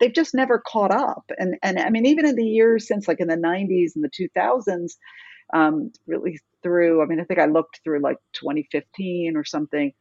[0.00, 1.30] They've just never caught up.
[1.38, 4.10] And and I mean, even in the years since, like in the 90s and the
[4.10, 4.92] 2000s,
[5.54, 7.02] um, really through.
[7.02, 9.92] I mean, I think I looked through like 2015 or something.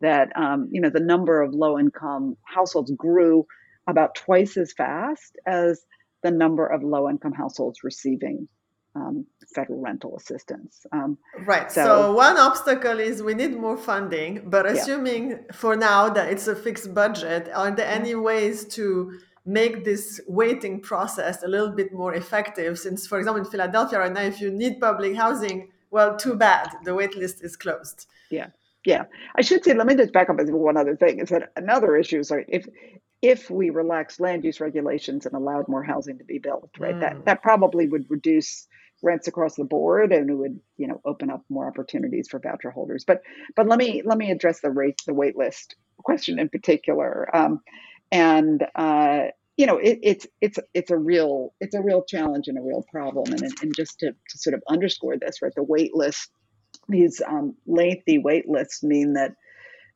[0.00, 3.46] That um, you know, the number of low-income households grew
[3.86, 5.84] about twice as fast as
[6.22, 8.48] the number of low-income households receiving
[8.94, 10.86] um, federal rental assistance.
[10.92, 11.70] Um, right.
[11.70, 15.36] So, so, one obstacle is we need more funding, but assuming yeah.
[15.52, 20.80] for now that it's a fixed budget, are there any ways to make this waiting
[20.80, 22.78] process a little bit more effective?
[22.78, 26.70] Since, for example, in Philadelphia right now, if you need public housing, well, too bad,
[26.84, 28.06] the wait list is closed.
[28.30, 28.48] Yeah.
[28.84, 29.04] Yeah,
[29.36, 29.74] I should say.
[29.74, 31.20] Let me just back up with one other thing.
[31.20, 32.18] Is that another issue?
[32.18, 32.66] is like if
[33.22, 36.96] if we relaxed land use regulations and allowed more housing to be built, right?
[36.96, 37.00] Mm.
[37.00, 38.66] That that probably would reduce
[39.02, 42.70] rents across the board and it would you know open up more opportunities for voucher
[42.70, 43.04] holders.
[43.04, 43.22] But
[43.56, 47.34] but let me let me address the rate the wait list question in particular.
[47.36, 47.60] Um,
[48.10, 49.24] and uh,
[49.56, 52.84] you know it, it's it's it's a real it's a real challenge and a real
[52.90, 53.32] problem.
[53.32, 56.30] And, and just to, to sort of underscore this right the wait list
[56.88, 59.34] these um, lengthy wait lists mean that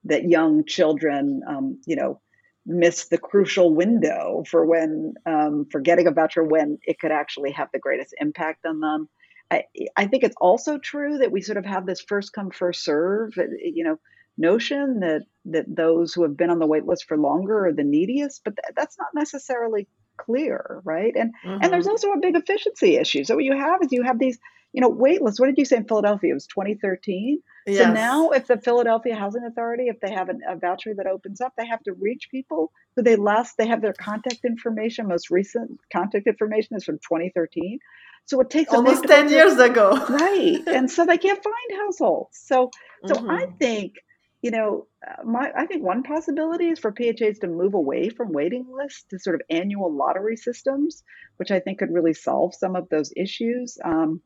[0.05, 2.21] that young children um, you know
[2.67, 7.53] miss the crucial window for when um, for getting a voucher when it could actually
[7.53, 9.09] have the greatest impact on them.
[9.51, 9.65] I,
[9.97, 13.33] I think it's also true that we sort of have this first come first serve,
[13.39, 13.99] uh, you know,
[14.37, 17.85] notion that that those who have been on the wait list for longer are the
[17.85, 21.13] neediest, but th- that's not necessarily clear, right?
[21.17, 21.63] And mm-hmm.
[21.63, 21.93] and there's mm-hmm.
[21.93, 23.25] also a big efficiency issue.
[23.25, 24.39] So what you have is you have these,
[24.73, 25.41] you know, wait lists.
[25.41, 26.31] What did you say in Philadelphia?
[26.31, 27.43] It was 2013.
[27.67, 27.79] Yes.
[27.79, 31.41] So now, if the Philadelphia Housing Authority, if they have an, a voucher that opens
[31.41, 35.09] up, they have to reach people who they last, they have their contact information.
[35.09, 37.79] Most recent contact information is from 2013.
[38.27, 39.97] So it takes almost 10 years ago.
[40.09, 40.63] right.
[40.67, 42.39] And so they can't find households.
[42.45, 42.71] So,
[43.07, 43.31] so mm-hmm.
[43.31, 43.95] I think,
[44.43, 48.33] you know, uh, my, I think one possibility is for PHAs to move away from
[48.33, 51.03] waiting lists to sort of annual lottery systems,
[51.37, 53.79] which I think could really solve some of those issues.
[53.85, 54.21] Um,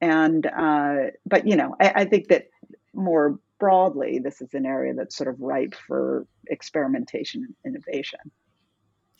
[0.00, 2.48] and, uh, but, you know, I, I think that
[2.92, 8.18] more broadly, this is an area that's sort of ripe for experimentation and innovation.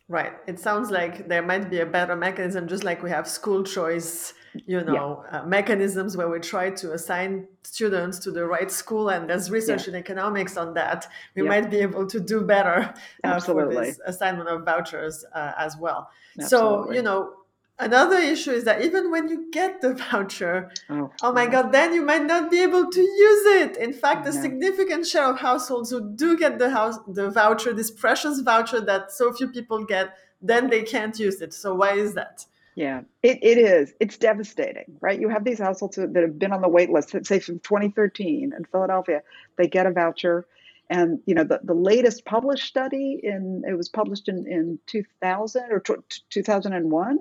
[0.09, 0.33] Right.
[0.49, 4.35] It sounds like there might be a better mechanism, just like we have school choice,
[4.55, 5.41] you know, yeah.
[5.41, 9.87] uh, mechanisms where we try to assign students to the right school, and there's research
[9.87, 9.95] yeah.
[9.95, 11.07] in economics on that.
[11.35, 11.49] We yeah.
[11.49, 16.11] might be able to do better uh, for this assignment of vouchers uh, as well.
[16.39, 16.49] Absolutely.
[16.49, 17.35] So, you know,
[17.79, 21.93] Another issue is that even when you get the voucher, oh, oh my God, then
[21.93, 23.77] you might not be able to use it.
[23.77, 27.91] In fact, a significant share of households who do get the house the voucher, this
[27.91, 31.53] precious voucher that so few people get, then they can't use it.
[31.53, 32.45] So why is that?
[32.75, 33.93] Yeah, it, it is.
[34.01, 35.21] It's devastating, right?
[35.21, 38.65] You have these households that have been on the wait list, say from 2013 in
[38.65, 39.23] Philadelphia,
[39.59, 40.47] they get a voucher.
[40.89, 45.63] And you know the, the latest published study in it was published in, in 2000
[45.71, 45.95] or t-
[46.31, 47.19] 2001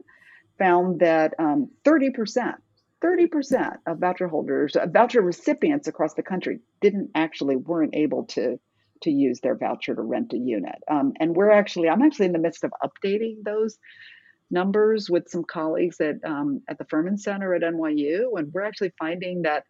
[0.58, 2.56] found that um, 30%,
[3.04, 8.60] 30% of voucher holders, uh, voucher recipients across the country didn't actually weren't able to
[9.02, 10.76] to use their voucher to rent a unit.
[10.88, 13.78] Um, and we're actually, I'm actually in the midst of updating those
[14.52, 18.94] numbers with some colleagues at um, at the Furman Center at NYU, and we're actually
[19.00, 19.66] finding that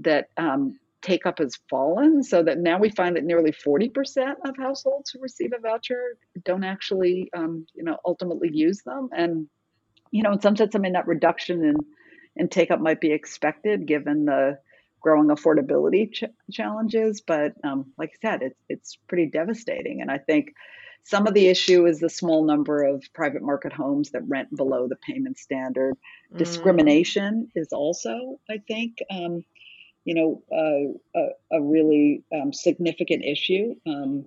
[0.00, 4.56] that um, take up has fallen, so that now we find that nearly 40% of
[4.56, 9.48] households who receive a voucher don't actually, um, you know, ultimately use them, and
[10.10, 11.76] you know, in some sense, I mean, that reduction in,
[12.36, 14.58] in take up might be expected given the
[15.00, 17.20] growing affordability ch- challenges.
[17.20, 20.00] But um, like I said, it's, it's pretty devastating.
[20.00, 20.54] And I think
[21.04, 24.88] some of the issue is the small number of private market homes that rent below
[24.88, 25.94] the payment standard.
[26.32, 26.38] Mm.
[26.38, 29.44] Discrimination is also, I think, um,
[30.04, 33.74] you know, uh, a, a, really um, significant issue.
[33.86, 34.26] Um,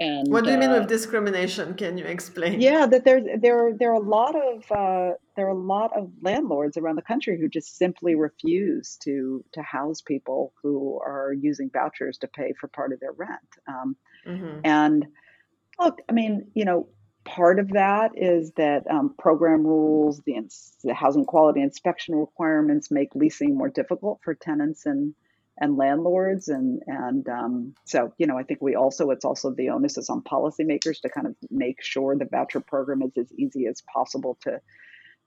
[0.00, 1.74] and what do you mean uh, with discrimination?
[1.74, 2.60] Can you explain?
[2.60, 6.12] Yeah, that there's there there are a lot of uh, there are a lot of
[6.22, 11.68] landlords around the country who just simply refuse to to house people who are using
[11.70, 13.40] vouchers to pay for part of their rent.
[13.66, 14.60] Um, mm-hmm.
[14.62, 15.06] And
[15.78, 16.88] look, I mean, you know,
[17.24, 20.40] part of that is that um, program rules, the,
[20.82, 25.14] the housing quality inspection requirements make leasing more difficult for tenants and
[25.60, 29.70] and landlords and and um, so you know i think we also it's also the
[29.70, 33.66] onus is on policymakers to kind of make sure the voucher program is as easy
[33.66, 34.60] as possible to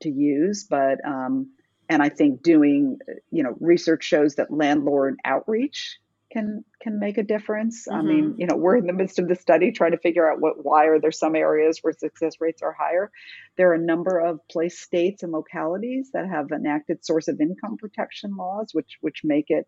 [0.02, 0.64] to use.
[0.70, 1.52] But um,
[1.90, 3.00] and i think doing
[3.32, 6.00] you know research shows that landlord outreach
[6.32, 8.00] can can make a difference mm-hmm.
[8.00, 8.42] i mean mm-hmm.
[8.42, 10.86] you know we're in the midst of the study trying to figure out what why
[10.86, 13.12] are there some areas where success rates are higher
[13.58, 17.78] there are a number of place states and localities that have enacted source of income
[17.78, 19.68] protection laws which which make it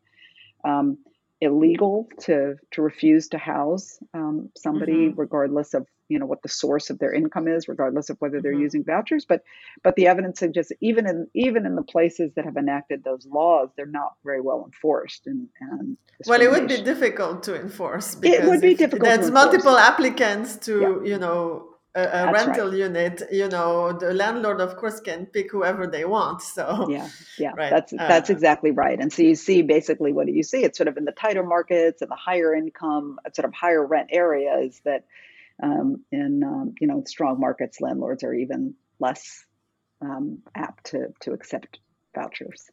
[0.63, 0.97] um,
[1.41, 5.19] illegal to to refuse to house um, somebody mm-hmm.
[5.19, 8.53] regardless of you know what the source of their income is regardless of whether they're
[8.53, 8.61] mm-hmm.
[8.61, 9.43] using vouchers but
[9.83, 13.69] but the evidence suggests even in even in the places that have enacted those laws
[13.75, 15.97] they're not very well enforced and, and
[16.27, 20.55] well it would be difficult to enforce because it would be difficult there's multiple applicants
[20.57, 21.11] to yeah.
[21.11, 22.77] you know a, a rental right.
[22.77, 26.41] unit, you know, the landlord, of course, can pick whoever they want.
[26.53, 27.71] So yeah, yeah, right.
[27.71, 28.99] that's that's uh, exactly right.
[28.99, 30.63] And so you see, basically, what do you see?
[30.63, 34.09] It's sort of in the tighter markets and the higher income, sort of higher rent
[34.11, 35.05] areas that,
[35.61, 39.45] um, in um, you know, strong markets, landlords are even less
[40.01, 41.79] um, apt to to accept
[42.15, 42.69] vouchers.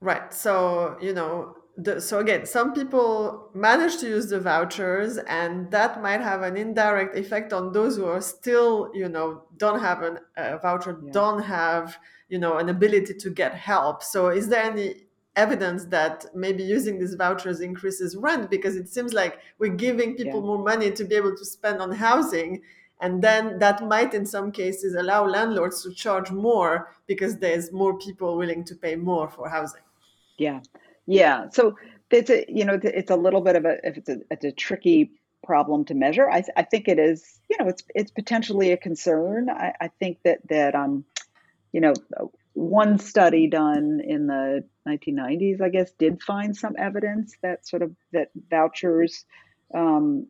[0.00, 0.32] Right.
[0.34, 6.02] So you know, the, so again, some people manage to use the vouchers, and that
[6.02, 10.02] might have an indirect effect on those who are still, you know, don't have
[10.36, 11.12] a voucher, yeah.
[11.12, 11.96] don't have,
[12.28, 14.02] you know, an ability to get help.
[14.02, 18.50] So, is there any evidence that maybe using these vouchers increases rent?
[18.50, 20.46] Because it seems like we're giving people yeah.
[20.46, 22.62] more money to be able to spend on housing,
[23.00, 27.98] and then that might, in some cases, allow landlords to charge more because there's more
[27.98, 29.82] people willing to pay more for housing.
[30.38, 30.60] Yeah.
[31.06, 31.48] Yeah.
[31.50, 31.76] So
[32.10, 35.10] it's a you know it's a little bit of a it's a, it's a tricky
[35.44, 36.30] problem to measure.
[36.30, 39.50] I, I think it is you know it's it's potentially a concern.
[39.50, 41.04] I, I think that that um
[41.72, 41.94] you know
[42.54, 47.94] one study done in the 1990s I guess did find some evidence that sort of
[48.12, 49.24] that vouchers
[49.74, 50.26] um,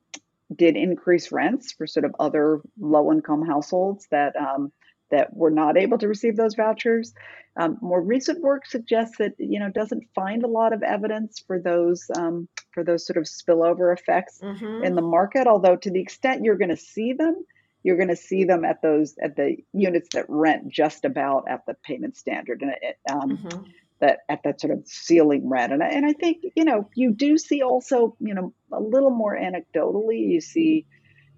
[0.54, 4.72] did increase rents for sort of other low income households that um,
[5.10, 7.14] that were not able to receive those vouchers.
[7.54, 11.58] Um, more recent work suggests that you know doesn't find a lot of evidence for
[11.58, 14.84] those um, for those sort of spillover effects mm-hmm.
[14.84, 15.46] in the market.
[15.46, 17.44] Although to the extent you're going to see them,
[17.82, 21.66] you're going to see them at those at the units that rent just about at
[21.66, 23.62] the payment standard and it, um, mm-hmm.
[24.00, 25.72] that at that sort of ceiling rent.
[25.72, 29.10] And I, and I think you know you do see also you know a little
[29.10, 30.86] more anecdotally you see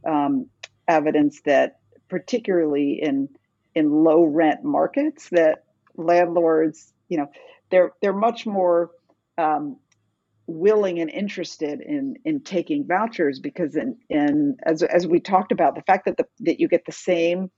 [0.07, 0.47] um,
[0.89, 1.79] evidence that
[2.09, 3.29] particularly in
[3.75, 5.65] in low rent markets that
[5.97, 7.31] landlords, you know,
[7.71, 8.91] they're they're much more
[9.39, 9.77] um,
[10.47, 15.75] willing and interested in in taking vouchers because in in as as we talked about
[15.75, 17.51] the fact that the that you get the same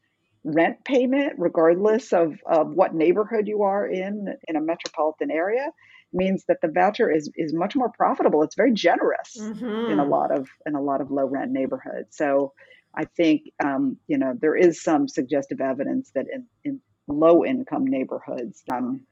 [0.45, 5.71] rent payment regardless of of what neighborhood you are in in a metropolitan area
[6.13, 9.91] means that the voucher is is much more profitable it's very generous mm-hmm.
[9.91, 12.53] in a lot of in a lot of low rent neighborhoods so
[12.95, 17.85] i think um, you know there is some suggestive evidence that in, in low income
[17.85, 19.05] neighborhoods um,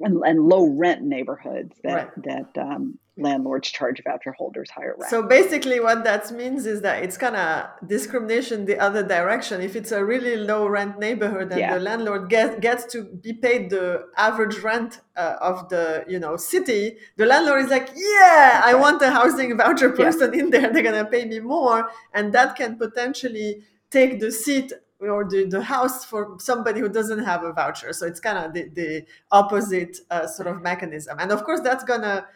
[0.00, 2.24] and, and, low rent neighborhoods that right.
[2.24, 5.10] that um, landlords charge voucher holders higher rent.
[5.10, 9.60] So basically, what that means is that it's kind of discrimination the other direction.
[9.60, 11.74] If it's a really low rent neighborhood and yeah.
[11.74, 16.36] the landlord get, gets to be paid the average rent uh, of the you know
[16.36, 20.40] city, the landlord is like, yeah, I want a housing voucher person yeah.
[20.40, 20.72] in there.
[20.72, 25.62] They're gonna pay me more, and that can potentially take the seat or the, the
[25.62, 27.92] house for somebody who doesn't have a voucher.
[27.92, 31.18] So it's kind of the, the opposite uh, sort of mechanism.
[31.18, 32.26] And of course, that's going to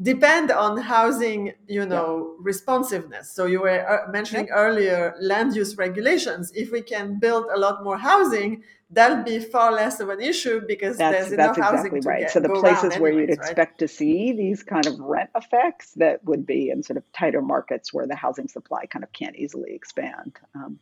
[0.00, 2.44] depend on housing, you know, yeah.
[2.44, 3.30] responsiveness.
[3.30, 4.54] So you were uh, mentioning yeah.
[4.54, 6.52] earlier land use regulations.
[6.54, 10.60] If we can build a lot more housing, that'll be far less of an issue
[10.66, 12.20] because that's, there's enough that's housing exactly right.
[12.22, 13.78] Get, so the places where anyways, you'd expect right?
[13.78, 17.92] to see these kind of rent effects that would be in sort of tighter markets
[17.92, 20.36] where the housing supply kind of can't easily expand.
[20.54, 20.78] Um,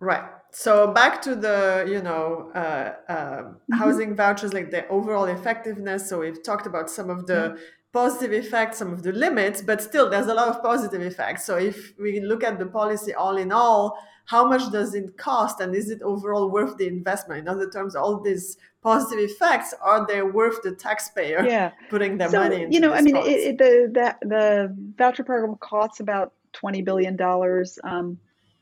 [0.00, 0.24] Right.
[0.50, 3.74] So back to the you know uh, uh, mm-hmm.
[3.74, 6.08] housing vouchers, like the overall effectiveness.
[6.08, 7.56] So we've talked about some of the mm-hmm.
[7.92, 11.44] positive effects, some of the limits, but still there's a lot of positive effects.
[11.44, 15.60] So if we look at the policy all in all, how much does it cost,
[15.60, 17.40] and is it overall worth the investment?
[17.40, 21.72] In other terms, all these positive effects are they worth the taxpayer yeah.
[21.90, 25.24] putting their so, money into you know i mean it, it, the, the the voucher
[25.24, 28.16] program costs about 20 billion dollars um,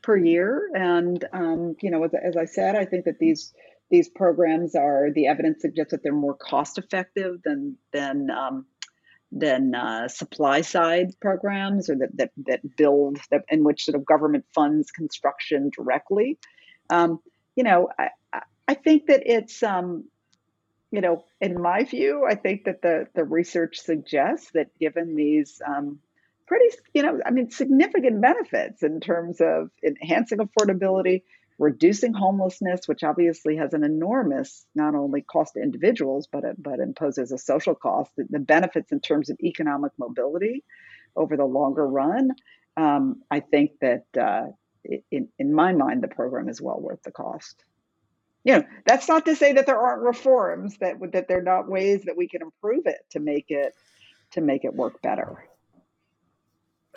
[0.05, 0.69] per year.
[0.75, 3.53] And um, you know, as, as, I said, I think that these
[3.89, 8.67] these programs are the evidence suggests that they're more cost effective than than um,
[9.31, 14.05] than uh, supply side programs or that that that build that in which sort of
[14.05, 16.37] government funds construction directly.
[16.91, 17.19] Um,
[17.55, 20.05] you know, I, I think that it's um,
[20.91, 25.61] you know, in my view, I think that the the research suggests that given these
[25.67, 25.99] um,
[26.47, 31.23] pretty, you know, I mean, significant benefits in terms of enhancing affordability,
[31.57, 37.31] reducing homelessness, which obviously has an enormous not only cost to individuals, but but imposes
[37.31, 38.11] a social cost.
[38.17, 40.63] The, the benefits in terms of economic mobility
[41.15, 42.31] over the longer run,
[42.77, 44.47] um, I think that uh,
[45.11, 47.63] in in my mind, the program is well worth the cost.
[48.43, 51.67] You know, that's not to say that there aren't reforms that that there are not
[51.69, 53.73] ways that we can improve it to make it
[54.31, 55.45] to make it work better.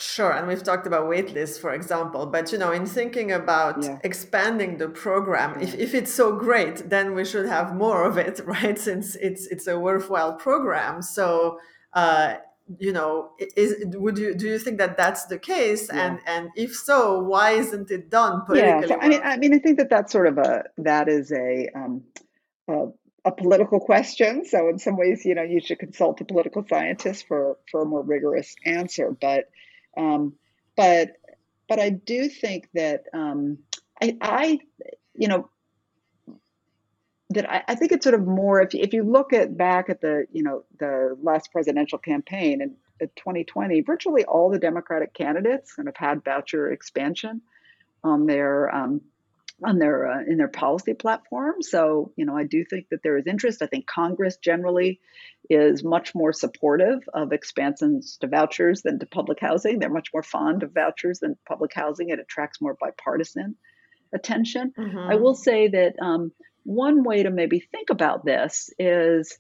[0.00, 2.26] Sure, and we've talked about waitlist, for example.
[2.26, 3.98] But you know, in thinking about yeah.
[4.04, 5.66] expanding the program, yeah.
[5.66, 8.78] if, if it's so great, then we should have more of it, right?
[8.78, 11.02] Since it's it's a worthwhile program.
[11.02, 11.58] So,
[11.94, 12.37] uh,
[12.78, 15.88] you know, is would you do you think that that's the case?
[15.92, 16.06] Yeah.
[16.06, 18.88] And and if so, why isn't it done politically?
[18.88, 21.68] Yeah, I mean, I mean, I think that that's sort of a that is a
[21.74, 22.04] um,
[22.68, 22.87] a,
[23.24, 24.44] a political question.
[24.44, 27.87] So in some ways, you know, you should consult a political scientist for for a
[27.87, 29.11] more rigorous answer.
[29.20, 29.46] But
[29.98, 30.34] um,
[30.76, 31.12] but
[31.68, 33.58] but I do think that um,
[34.00, 34.58] I, I,
[35.14, 35.50] you know,
[37.30, 40.00] that I, I, think it's sort of more if if you look at back at
[40.00, 45.88] the you know the last presidential campaign in 2020, virtually all the Democratic candidates kind
[45.88, 47.42] of had voucher expansion
[48.02, 49.02] on their um,
[49.64, 51.62] on their uh, in their policy platform.
[51.62, 53.62] So you know, I do think that there is interest.
[53.62, 55.01] I think Congress generally
[55.51, 59.79] is much more supportive of expansions to vouchers than to public housing.
[59.79, 62.11] They're much more fond of vouchers than public housing.
[62.11, 63.57] It attracts more bipartisan
[64.12, 64.73] attention.
[64.79, 64.99] Mm-hmm.
[64.99, 66.33] I will say that um,
[66.64, 69.37] one way to maybe think about this is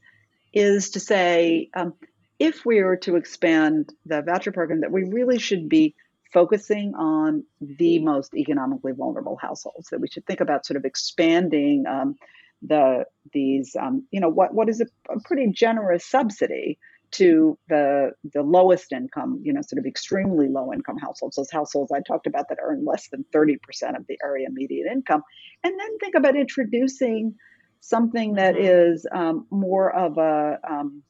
[0.52, 1.94] is to say um,
[2.38, 5.94] if we were to expand the voucher program, that we really should be
[6.32, 9.88] focusing on the most economically vulnerable households.
[9.90, 12.16] That we should think about sort of expanding um,
[12.62, 16.78] the these um, you know what what is a, a, pretty generous subsidy
[17.10, 21.90] to the the lowest income you know sort of extremely low income households those households
[21.92, 23.56] i talked about that earn less than 30%
[23.96, 25.22] of the area median income
[25.64, 27.34] and then think about introducing
[27.80, 28.92] something that Mhm.
[28.92, 31.02] is um, more of a um,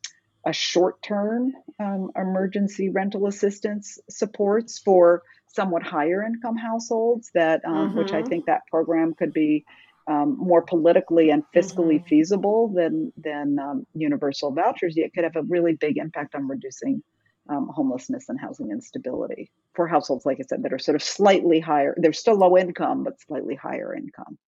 [0.47, 8.13] a short-term um, emergency rental assistance supports for somewhat higher income households that um, which
[8.13, 8.29] I Mhm.
[8.29, 9.65] think that program could be
[10.07, 12.07] um, more politically and fiscally Mhm.
[12.09, 14.97] feasible than than um, universal vouchers.
[14.97, 17.03] It could have a really big impact on reducing
[17.51, 21.61] um, homelessness and housing instability for households, like I said, that are sort of slightly
[21.61, 21.95] higher.
[21.99, 24.39] They're still low income, but slightly higher income.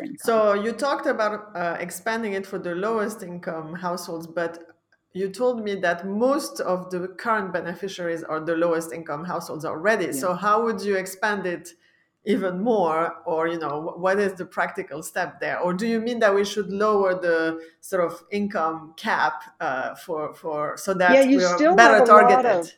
[0.00, 0.16] income.
[0.18, 4.77] So you talked about uh, expanding it for the lowest income households, but
[5.12, 10.06] you told me that most of the current beneficiaries are the lowest income households already.
[10.06, 10.12] Yeah.
[10.12, 11.70] So how would you expand it
[12.24, 15.58] even more, or you know, what is the practical step there?
[15.60, 20.34] Or do you mean that we should lower the sort of income cap uh, for
[20.34, 22.72] for so that Yeah, you we are still better have a lot targeted?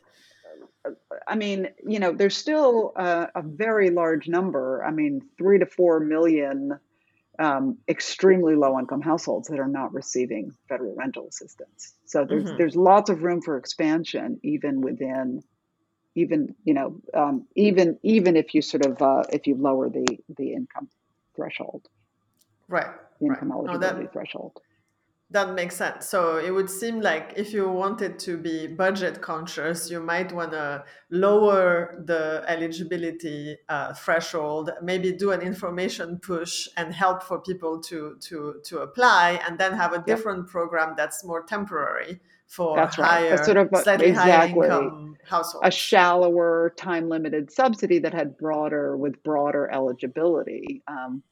[0.85, 0.95] of
[1.27, 4.83] I mean, you know, there's still a, a very large number.
[4.83, 6.79] I mean, three to four million
[7.41, 11.95] um, extremely low income households that are not receiving federal rental assistance.
[12.05, 15.43] So there's hmm there's lots of room for expansion, even within
[16.15, 20.19] even you know um, even even if you sort of uh, if you lower the
[20.37, 20.89] the income
[21.35, 21.87] threshold,
[22.69, 22.87] Right,
[23.21, 23.39] the right.
[23.39, 24.53] income No, eligibility that threshold.
[25.31, 26.07] That makes sense.
[26.07, 30.51] So it would seem like if you wanted to be budget conscious, you might want
[30.51, 37.81] to lower the eligibility uh, threshold, maybe do an information push and help for people
[37.83, 42.97] to to to apply, and then have a different program that's more temporary for that's
[42.97, 43.31] right.
[43.31, 48.37] A sort of a, slightly higher income income a shallower time limited subsidy that had
[48.37, 50.83] broader with broader eligibility.
[50.87, 51.23] Um,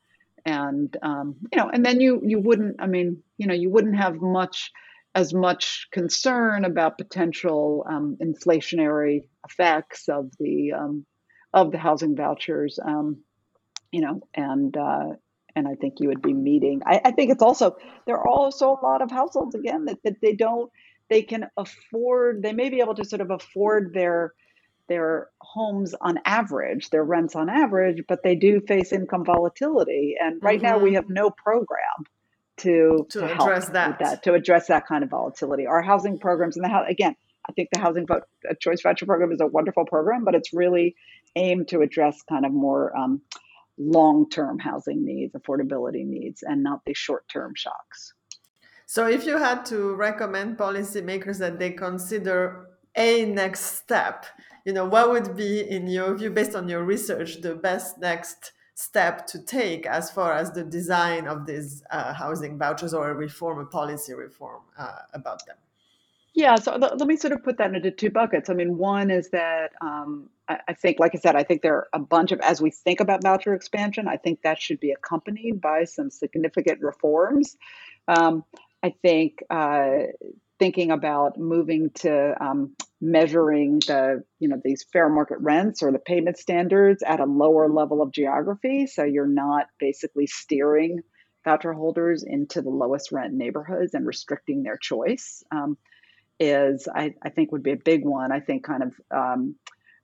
[0.46, 2.78] and um, you know, and then you you wouldn't.
[2.80, 4.72] I mean, you know, you wouldn't have much
[5.16, 11.06] as much concern about potential um, inflationary effects of the um,
[11.54, 12.78] of the housing vouchers.
[12.86, 13.24] Um,
[13.92, 15.14] you know, and uh,
[15.56, 16.82] and I think you would be meeting.
[16.86, 20.18] I, I think it's also there are also a lot of households again that, that
[20.22, 20.70] they don't
[21.10, 22.44] they can afford.
[22.44, 24.34] They may be able to sort of afford their
[24.90, 30.16] their homes on average, their rents on average, but they do face income volatility.
[30.20, 32.06] And right now we have hmm no program
[32.60, 34.00] to To to address that.
[34.00, 35.66] that, to address that kind of volatility.
[35.68, 37.16] Our housing programs and the house again,
[37.48, 38.24] I think the housing vote,
[38.60, 40.96] choice voucher program is a wonderful program, but it's really
[41.36, 43.22] aimed to address kind of more um,
[43.78, 48.14] long-term housing needs, affordability needs, and not the short-term shocks.
[48.86, 54.26] So, if you had to recommend policymakers that they consider a next step,
[54.66, 58.52] you know, what would be, in your view, based on your research, the best next
[58.80, 63.14] step to take as far as the design of these uh, housing vouchers or a
[63.14, 65.58] reform, a policy reform uh, about them?
[66.34, 68.50] Yeah, so let, let me sort of put that into two buckets.
[68.50, 71.76] I mean, one is that um, I, I think, like I said, I think there
[71.76, 74.92] are a bunch of, as we think about voucher expansion, I think that should be
[74.92, 77.58] accompanied by some significant reforms.
[78.08, 78.46] Um,
[78.82, 80.04] I think uh,
[80.60, 86.00] thinking about moving to um, measuring the, you know, these fair market rents or the
[86.00, 91.02] payment standards at a lower level of geography, so you're not basically steering
[91.46, 95.44] voucher holders into the lowest rent neighborhoods and restricting their choice.
[95.52, 95.78] Um,
[96.40, 98.32] is I, I think would be a big one.
[98.32, 99.56] I think kind of um,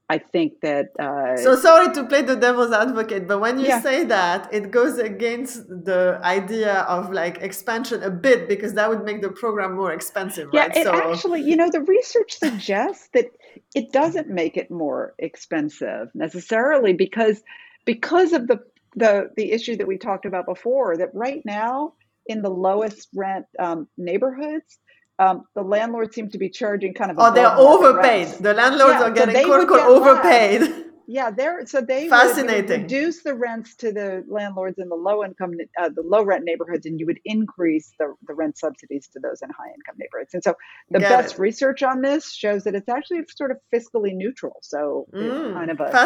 [0.08, 3.82] I think that uh, So sorry to play the devil's advocate, but when you yeah
[3.82, 9.04] say that, it goes against the idea of like expansion a bit because that would
[9.04, 10.78] make the program more expensive, yeah right?
[10.78, 13.32] it So, actually you know the research suggests that
[13.74, 17.42] it doesn't make it more expensive necessarily because
[17.86, 18.60] because of the
[18.96, 21.94] the the issue that we talked about before that right now
[22.28, 24.80] in the lowest rent um, neighborhoods
[25.20, 28.28] um, the landlords seem to be charging kind of oh, they're overpaid.
[28.28, 28.38] rents.
[28.40, 30.02] The landlords Yeah, are getting they quote unquote get less.
[30.02, 30.86] overpaid.
[31.08, 32.82] Yeah, they're so they would would Fascinating.
[32.82, 36.86] reduce the rents to the landlords in the low income, uh, the low rent neighborhoods,
[36.86, 40.34] and you would increase the, the rent subsidies to those in high income neighborhoods.
[40.34, 40.56] And so
[40.92, 41.40] the Get best it.
[41.40, 44.58] research on this shows that it's actually sort of fiscally neutral.
[44.64, 46.00] So it's kind Mm, of a,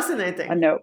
[0.49, 0.79] a fascinating.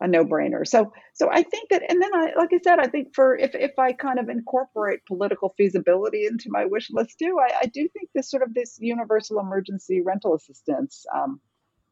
[0.00, 0.66] A no brainer.
[0.66, 3.54] So so I think that, and then I like I said, I think for if
[3.54, 7.88] if I kind of incorporate political feasibility into my wish list too, I, I do
[7.88, 11.04] think this sort of this universal emergency rental assistance.
[11.14, 11.40] Um,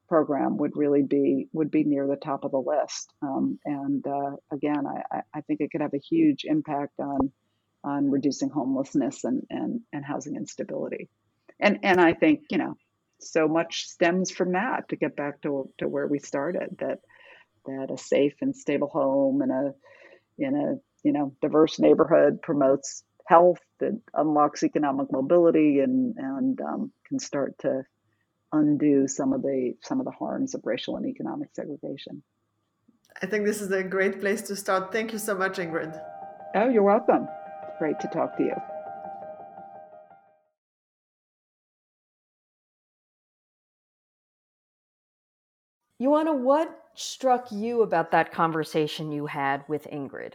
[0.09, 3.13] program would really be would be near the top of the list.
[3.23, 7.33] Um, and uh, again, I, I think it could have a huge impact on
[7.87, 11.09] on reducing homelessness and, and, and housing instability.
[11.59, 12.77] And and I think you know
[13.19, 16.99] so much stems from that to get back to to where we started that
[17.67, 19.75] that a safe and stable home in a
[20.39, 26.93] in a you know diverse neighborhood promotes health that unlocks economic mobility and and um,
[27.09, 27.83] can start to
[28.53, 32.23] undo some of the some of the harms of racial and economic segregation.
[33.23, 34.93] I think this is a great place to start.
[34.93, 35.99] Thank you so much, Ingrid.
[36.55, 37.29] Oh, you're welcome.
[37.79, 38.76] Great to talk to you.
[46.01, 50.33] Ioana, what struck you about that conversation you had with Ingrid?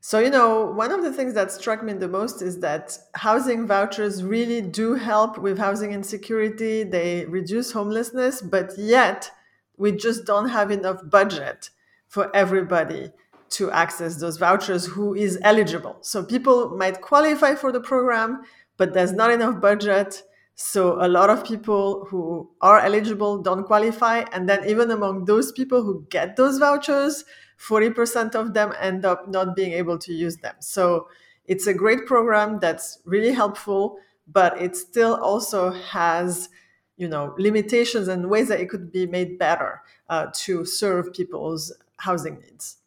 [0.00, 3.66] So, you know, one of the things that struck me the most is that housing
[3.66, 6.84] vouchers really do help with housing insecurity.
[6.84, 9.30] They reduce homelessness, but yet
[9.78, 11.70] we just don't have enough budget
[12.06, 13.10] for everybody
[13.48, 15.96] to access those vouchers who is eligible.
[16.02, 18.42] So people might qualify for the program,
[18.76, 20.22] but there's not enough budget.
[20.56, 24.24] So a lot of people who are eligible don't qualify.
[24.32, 27.24] And then even among those people who get those vouchers,
[27.58, 30.54] 40% of them end up not being able to use them.
[30.60, 31.08] So
[31.44, 36.48] it's a great program that's really helpful, but it still also has
[36.96, 41.72] you know limitations and ways that it could be made better uh, to serve people's
[41.98, 42.78] housing needs.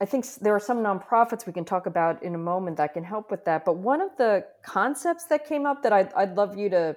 [0.00, 3.04] I think there are some nonprofits we can talk about in a moment that can
[3.04, 3.66] help with that.
[3.66, 6.96] But one of the concepts that came up that I'd, I'd love you to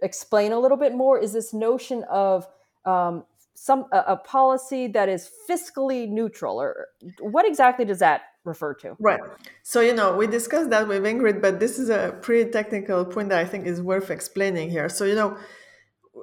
[0.00, 2.46] explain a little bit more is this notion of
[2.86, 6.88] um, some a, a, policy that is fiscally neutral, or
[7.20, 8.96] what exactly does that refer to?
[9.00, 9.20] Right.
[9.62, 13.30] So you know we discussed that with Ingrid, but this is a pretty technical point
[13.30, 14.88] that I think is worth explaining here.
[14.88, 15.36] So you know,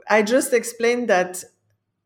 [0.10, 1.44] I just explained that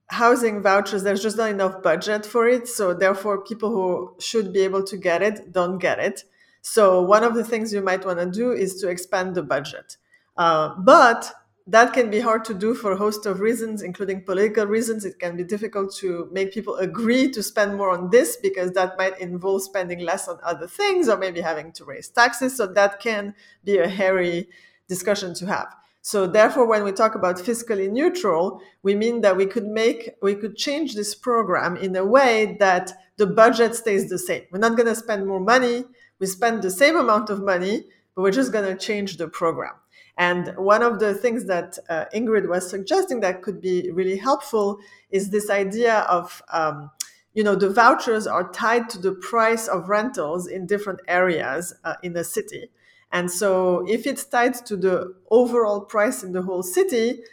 [0.09, 4.61] housing vouchers there's just not enough budget for it so therefore people who should be
[4.61, 6.23] able to get it don't get it.
[6.61, 9.97] So one of the things you might want to do is to expand the budget.
[10.35, 11.33] Uh, but
[11.65, 15.03] that can be hard to do for a host of reasons including political reasons.
[15.03, 18.97] It can be difficult to make people agree to spend more on this because that
[18.97, 22.55] might involve spending less on other things or maybe having to raise taxes.
[22.55, 23.35] So that can
[23.65, 24.47] be a hairy
[24.87, 25.75] discussion to have
[26.07, 30.35] so therefore, when we talk about fiscally neutral, we mean that we could make, we
[30.35, 34.43] could change this program in a way that the budget stays the same.
[34.49, 35.83] We're not going to spend more money.
[36.19, 39.73] We spend the same amount of money, but we're just going to change the program.
[40.17, 44.79] And one of the things that uh, Ingrid was suggesting that could be really helpful
[45.09, 46.89] is this idea of, um,
[47.33, 51.95] you know, the vouchers are tied to the price of rentals in different areas uh,
[52.01, 52.69] in the city.
[53.17, 57.23] And so if it's tied to the overall price in the whole city,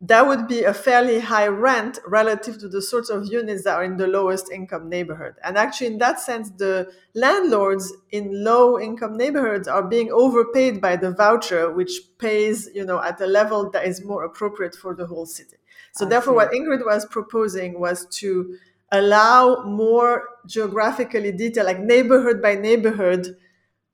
[0.00, 3.82] that would be a fairly high rent relative to the sorts of units that are
[3.84, 5.34] in the lowest income neighborhood.
[5.44, 10.94] And actually, in that sense, the landlords in low income neighborhoods are being overpaid by
[10.94, 15.06] the voucher, which pays, you know, at a level that is more appropriate for the
[15.06, 15.56] whole city.
[15.92, 16.36] So I therefore, see.
[16.36, 18.56] what Ingrid was proposing was to
[18.92, 23.36] allow more geographically detailed, like neighborhood by neighborhood,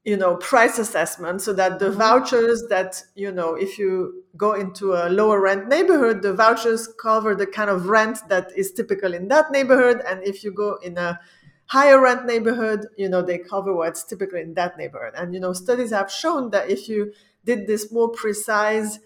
[0.09, 1.99] you know price assessment so that the mm-hmm.
[1.99, 7.35] vouchers that you know if you go into a lower rent neighborhood the vouchers cover
[7.35, 10.97] the kind of rent that is typical in that neighborhood and if you go in
[10.97, 11.21] a
[11.67, 15.53] higher rent neighborhood you know they cover what's typical in that neighborhood and you know
[15.53, 17.13] studies have shown that if you
[17.45, 18.99] did this more precise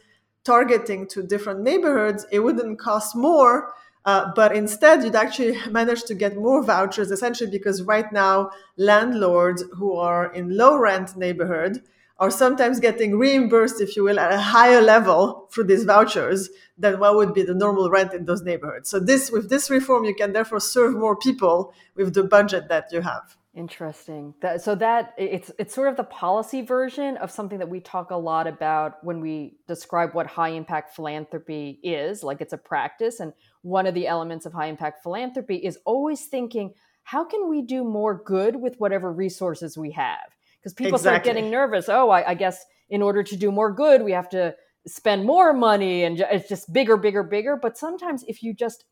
[0.44, 3.74] targeting to different neighborhoods it wouldn't cost more
[4.04, 9.64] uh, but instead, you'd actually manage to get more vouchers, essentially because right now, landlords
[9.76, 11.82] who are in low rent neighborhood
[12.18, 17.00] are sometimes getting reimbursed, if you will, at a higher level through these vouchers than
[17.00, 18.88] what would be the normal rent in those neighborhoods.
[18.90, 22.92] So this, with this reform, you can therefore serve more people with the budget that
[22.92, 23.36] you have.
[23.54, 24.32] Interesting.
[24.40, 28.10] That, so that it's it's sort of the policy version of something that we talk
[28.10, 33.20] a lot about when we describe what high impact philanthropy is, like it's a practice.
[33.20, 36.72] And one of the elements of high impact philanthropy is always thinking,
[37.02, 40.34] how can we do more good with whatever resources we have?
[40.58, 41.18] Because people exactly.
[41.18, 41.90] start getting nervous.
[41.90, 44.54] Oh, I, I guess in order to do more good, we have to
[44.86, 47.58] spend more money, and it's just bigger, bigger, bigger.
[47.60, 48.84] But sometimes if you just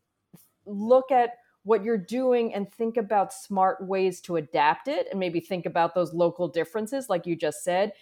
[0.66, 1.30] look at
[1.64, 5.94] what you're doing and think about smart ways to adapt it and maybe think about
[5.94, 7.92] those local differences like you just said.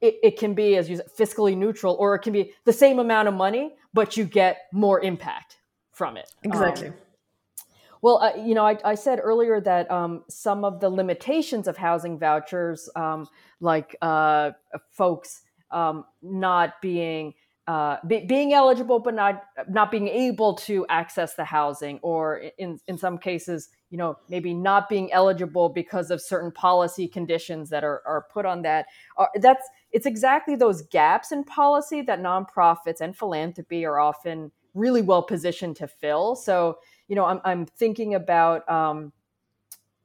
[0.00, 2.98] It, it can be as you said, fiscally neutral or it can be the same
[2.98, 5.58] amount of money but you get more impact
[5.92, 6.30] from it.
[6.44, 6.88] Exactly.
[6.88, 6.94] um,
[8.02, 11.76] well, uh, you know, I, I, said earlier that um, some of the limitations of
[11.76, 13.28] housing vouchers, um,
[13.60, 14.52] like uh,
[14.90, 17.34] folks um, not being
[17.70, 22.80] uh, be, being eligible but not not being able to access the housing, or in
[22.88, 27.84] in some cases, you know, maybe not being eligible because of certain policy conditions that
[27.84, 28.86] are are put on that.
[29.16, 35.02] Uh, that's it's exactly those gaps in policy that nonprofits and philanthropy are often really
[35.02, 36.34] well positioned to fill.
[36.34, 38.68] So, you know, I'm I'm thinking about.
[38.68, 39.12] Um,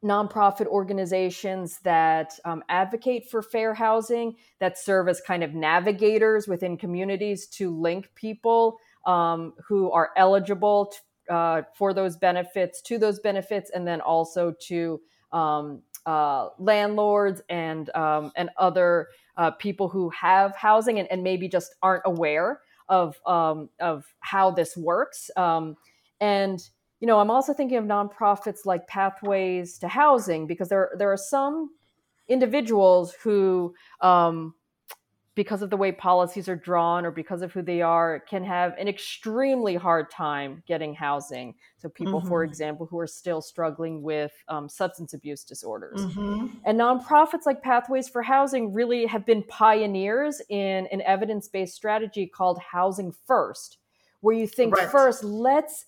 [0.05, 6.77] nonprofit organizations that um, advocate for fair housing, that serve as kind of navigators within
[6.77, 10.93] communities to link people um, who are eligible
[11.29, 15.01] uh, for those benefits, to those benefits, and then also to
[15.31, 21.47] um, uh, landlords and um, and other uh, people who have housing and, and, maybe
[21.47, 25.31] just aren't aware of um, of how this works.
[25.35, 25.75] Um,
[26.21, 26.61] and
[26.99, 31.17] you know, I'm also thinking of nonprofits like Pathways to Housing because there there are
[31.17, 31.71] some
[32.27, 34.53] individuals who um,
[35.35, 38.73] because of the way policies are drawn or because of who they are, can have
[38.77, 41.53] an extremely hard time getting housing.
[41.77, 42.29] So, people, mm-hmm.
[42.29, 46.05] for example, who are still struggling with um, substance abuse disorders.
[46.05, 46.47] Mm-hmm.
[46.63, 52.25] And nonprofits like Pathways for Housing really have been pioneers in an evidence based strategy
[52.25, 53.77] called Housing First,
[54.21, 54.89] where you think right.
[54.89, 55.85] first, let's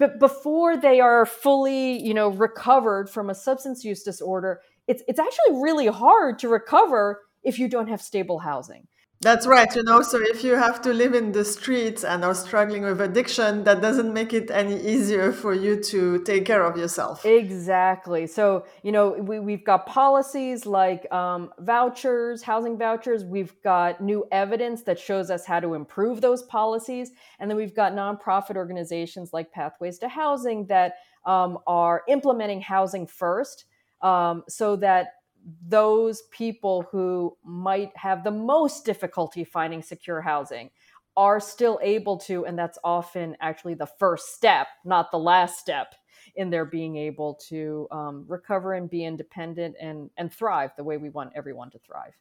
[0.00, 5.20] but before they are fully you know recovered from a substance use disorder it's it's
[5.20, 8.86] actually really hard to recover if you don't have stable housing.
[9.22, 9.68] That's right.
[9.76, 13.02] You know, so if you have to live in the streets and are struggling with
[13.02, 17.26] addiction, that doesn't make it any easier for you to take care of yourself.
[17.26, 18.26] Exactly.
[18.26, 23.26] So, you know, we, we've got policies like um, vouchers, housing vouchers.
[23.26, 27.10] We've got new evidence that shows us how to improve those policies.
[27.40, 30.94] And then we've got nonprofit organizations like Pathways to Housing that
[31.26, 33.66] um, are implementing housing first
[34.00, 35.16] um, so that
[35.66, 40.70] those people who might have the most difficulty finding secure housing
[41.16, 45.94] are still able to, and that's often actually the first step, not the last step
[46.36, 50.96] in their being able to um, recover and be independent and, and thrive the way
[50.96, 52.14] we want everyone to thrive.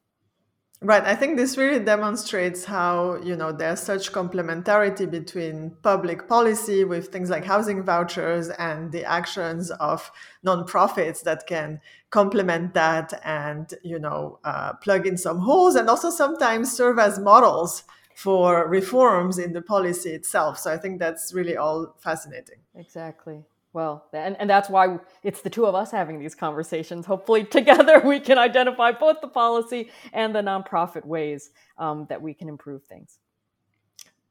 [0.82, 1.04] Right.
[1.04, 7.10] I think this really demonstrates how, you know, there's such complementarity between public policy with
[7.10, 10.10] things like housing vouchers and the actions of
[10.46, 16.10] nonprofits that can complement that and, you know, uh, plug in some holes and also
[16.10, 17.84] sometimes serve as models
[18.16, 20.58] for reforms in the policy itself.
[20.58, 22.60] So I think that's really all fascinating.
[22.74, 23.44] Exactly.
[23.72, 27.06] Well, and, and that's why it's the two of us having these conversations.
[27.06, 32.34] Hopefully, together we can identify both the policy and the nonprofit ways um, that we
[32.34, 33.20] can improve things.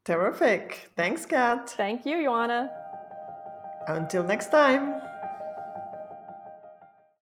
[0.03, 0.89] Terrific.
[0.95, 1.69] Thanks, Kat.
[1.69, 2.69] Thank you, Ioana.
[3.87, 5.01] Until next time.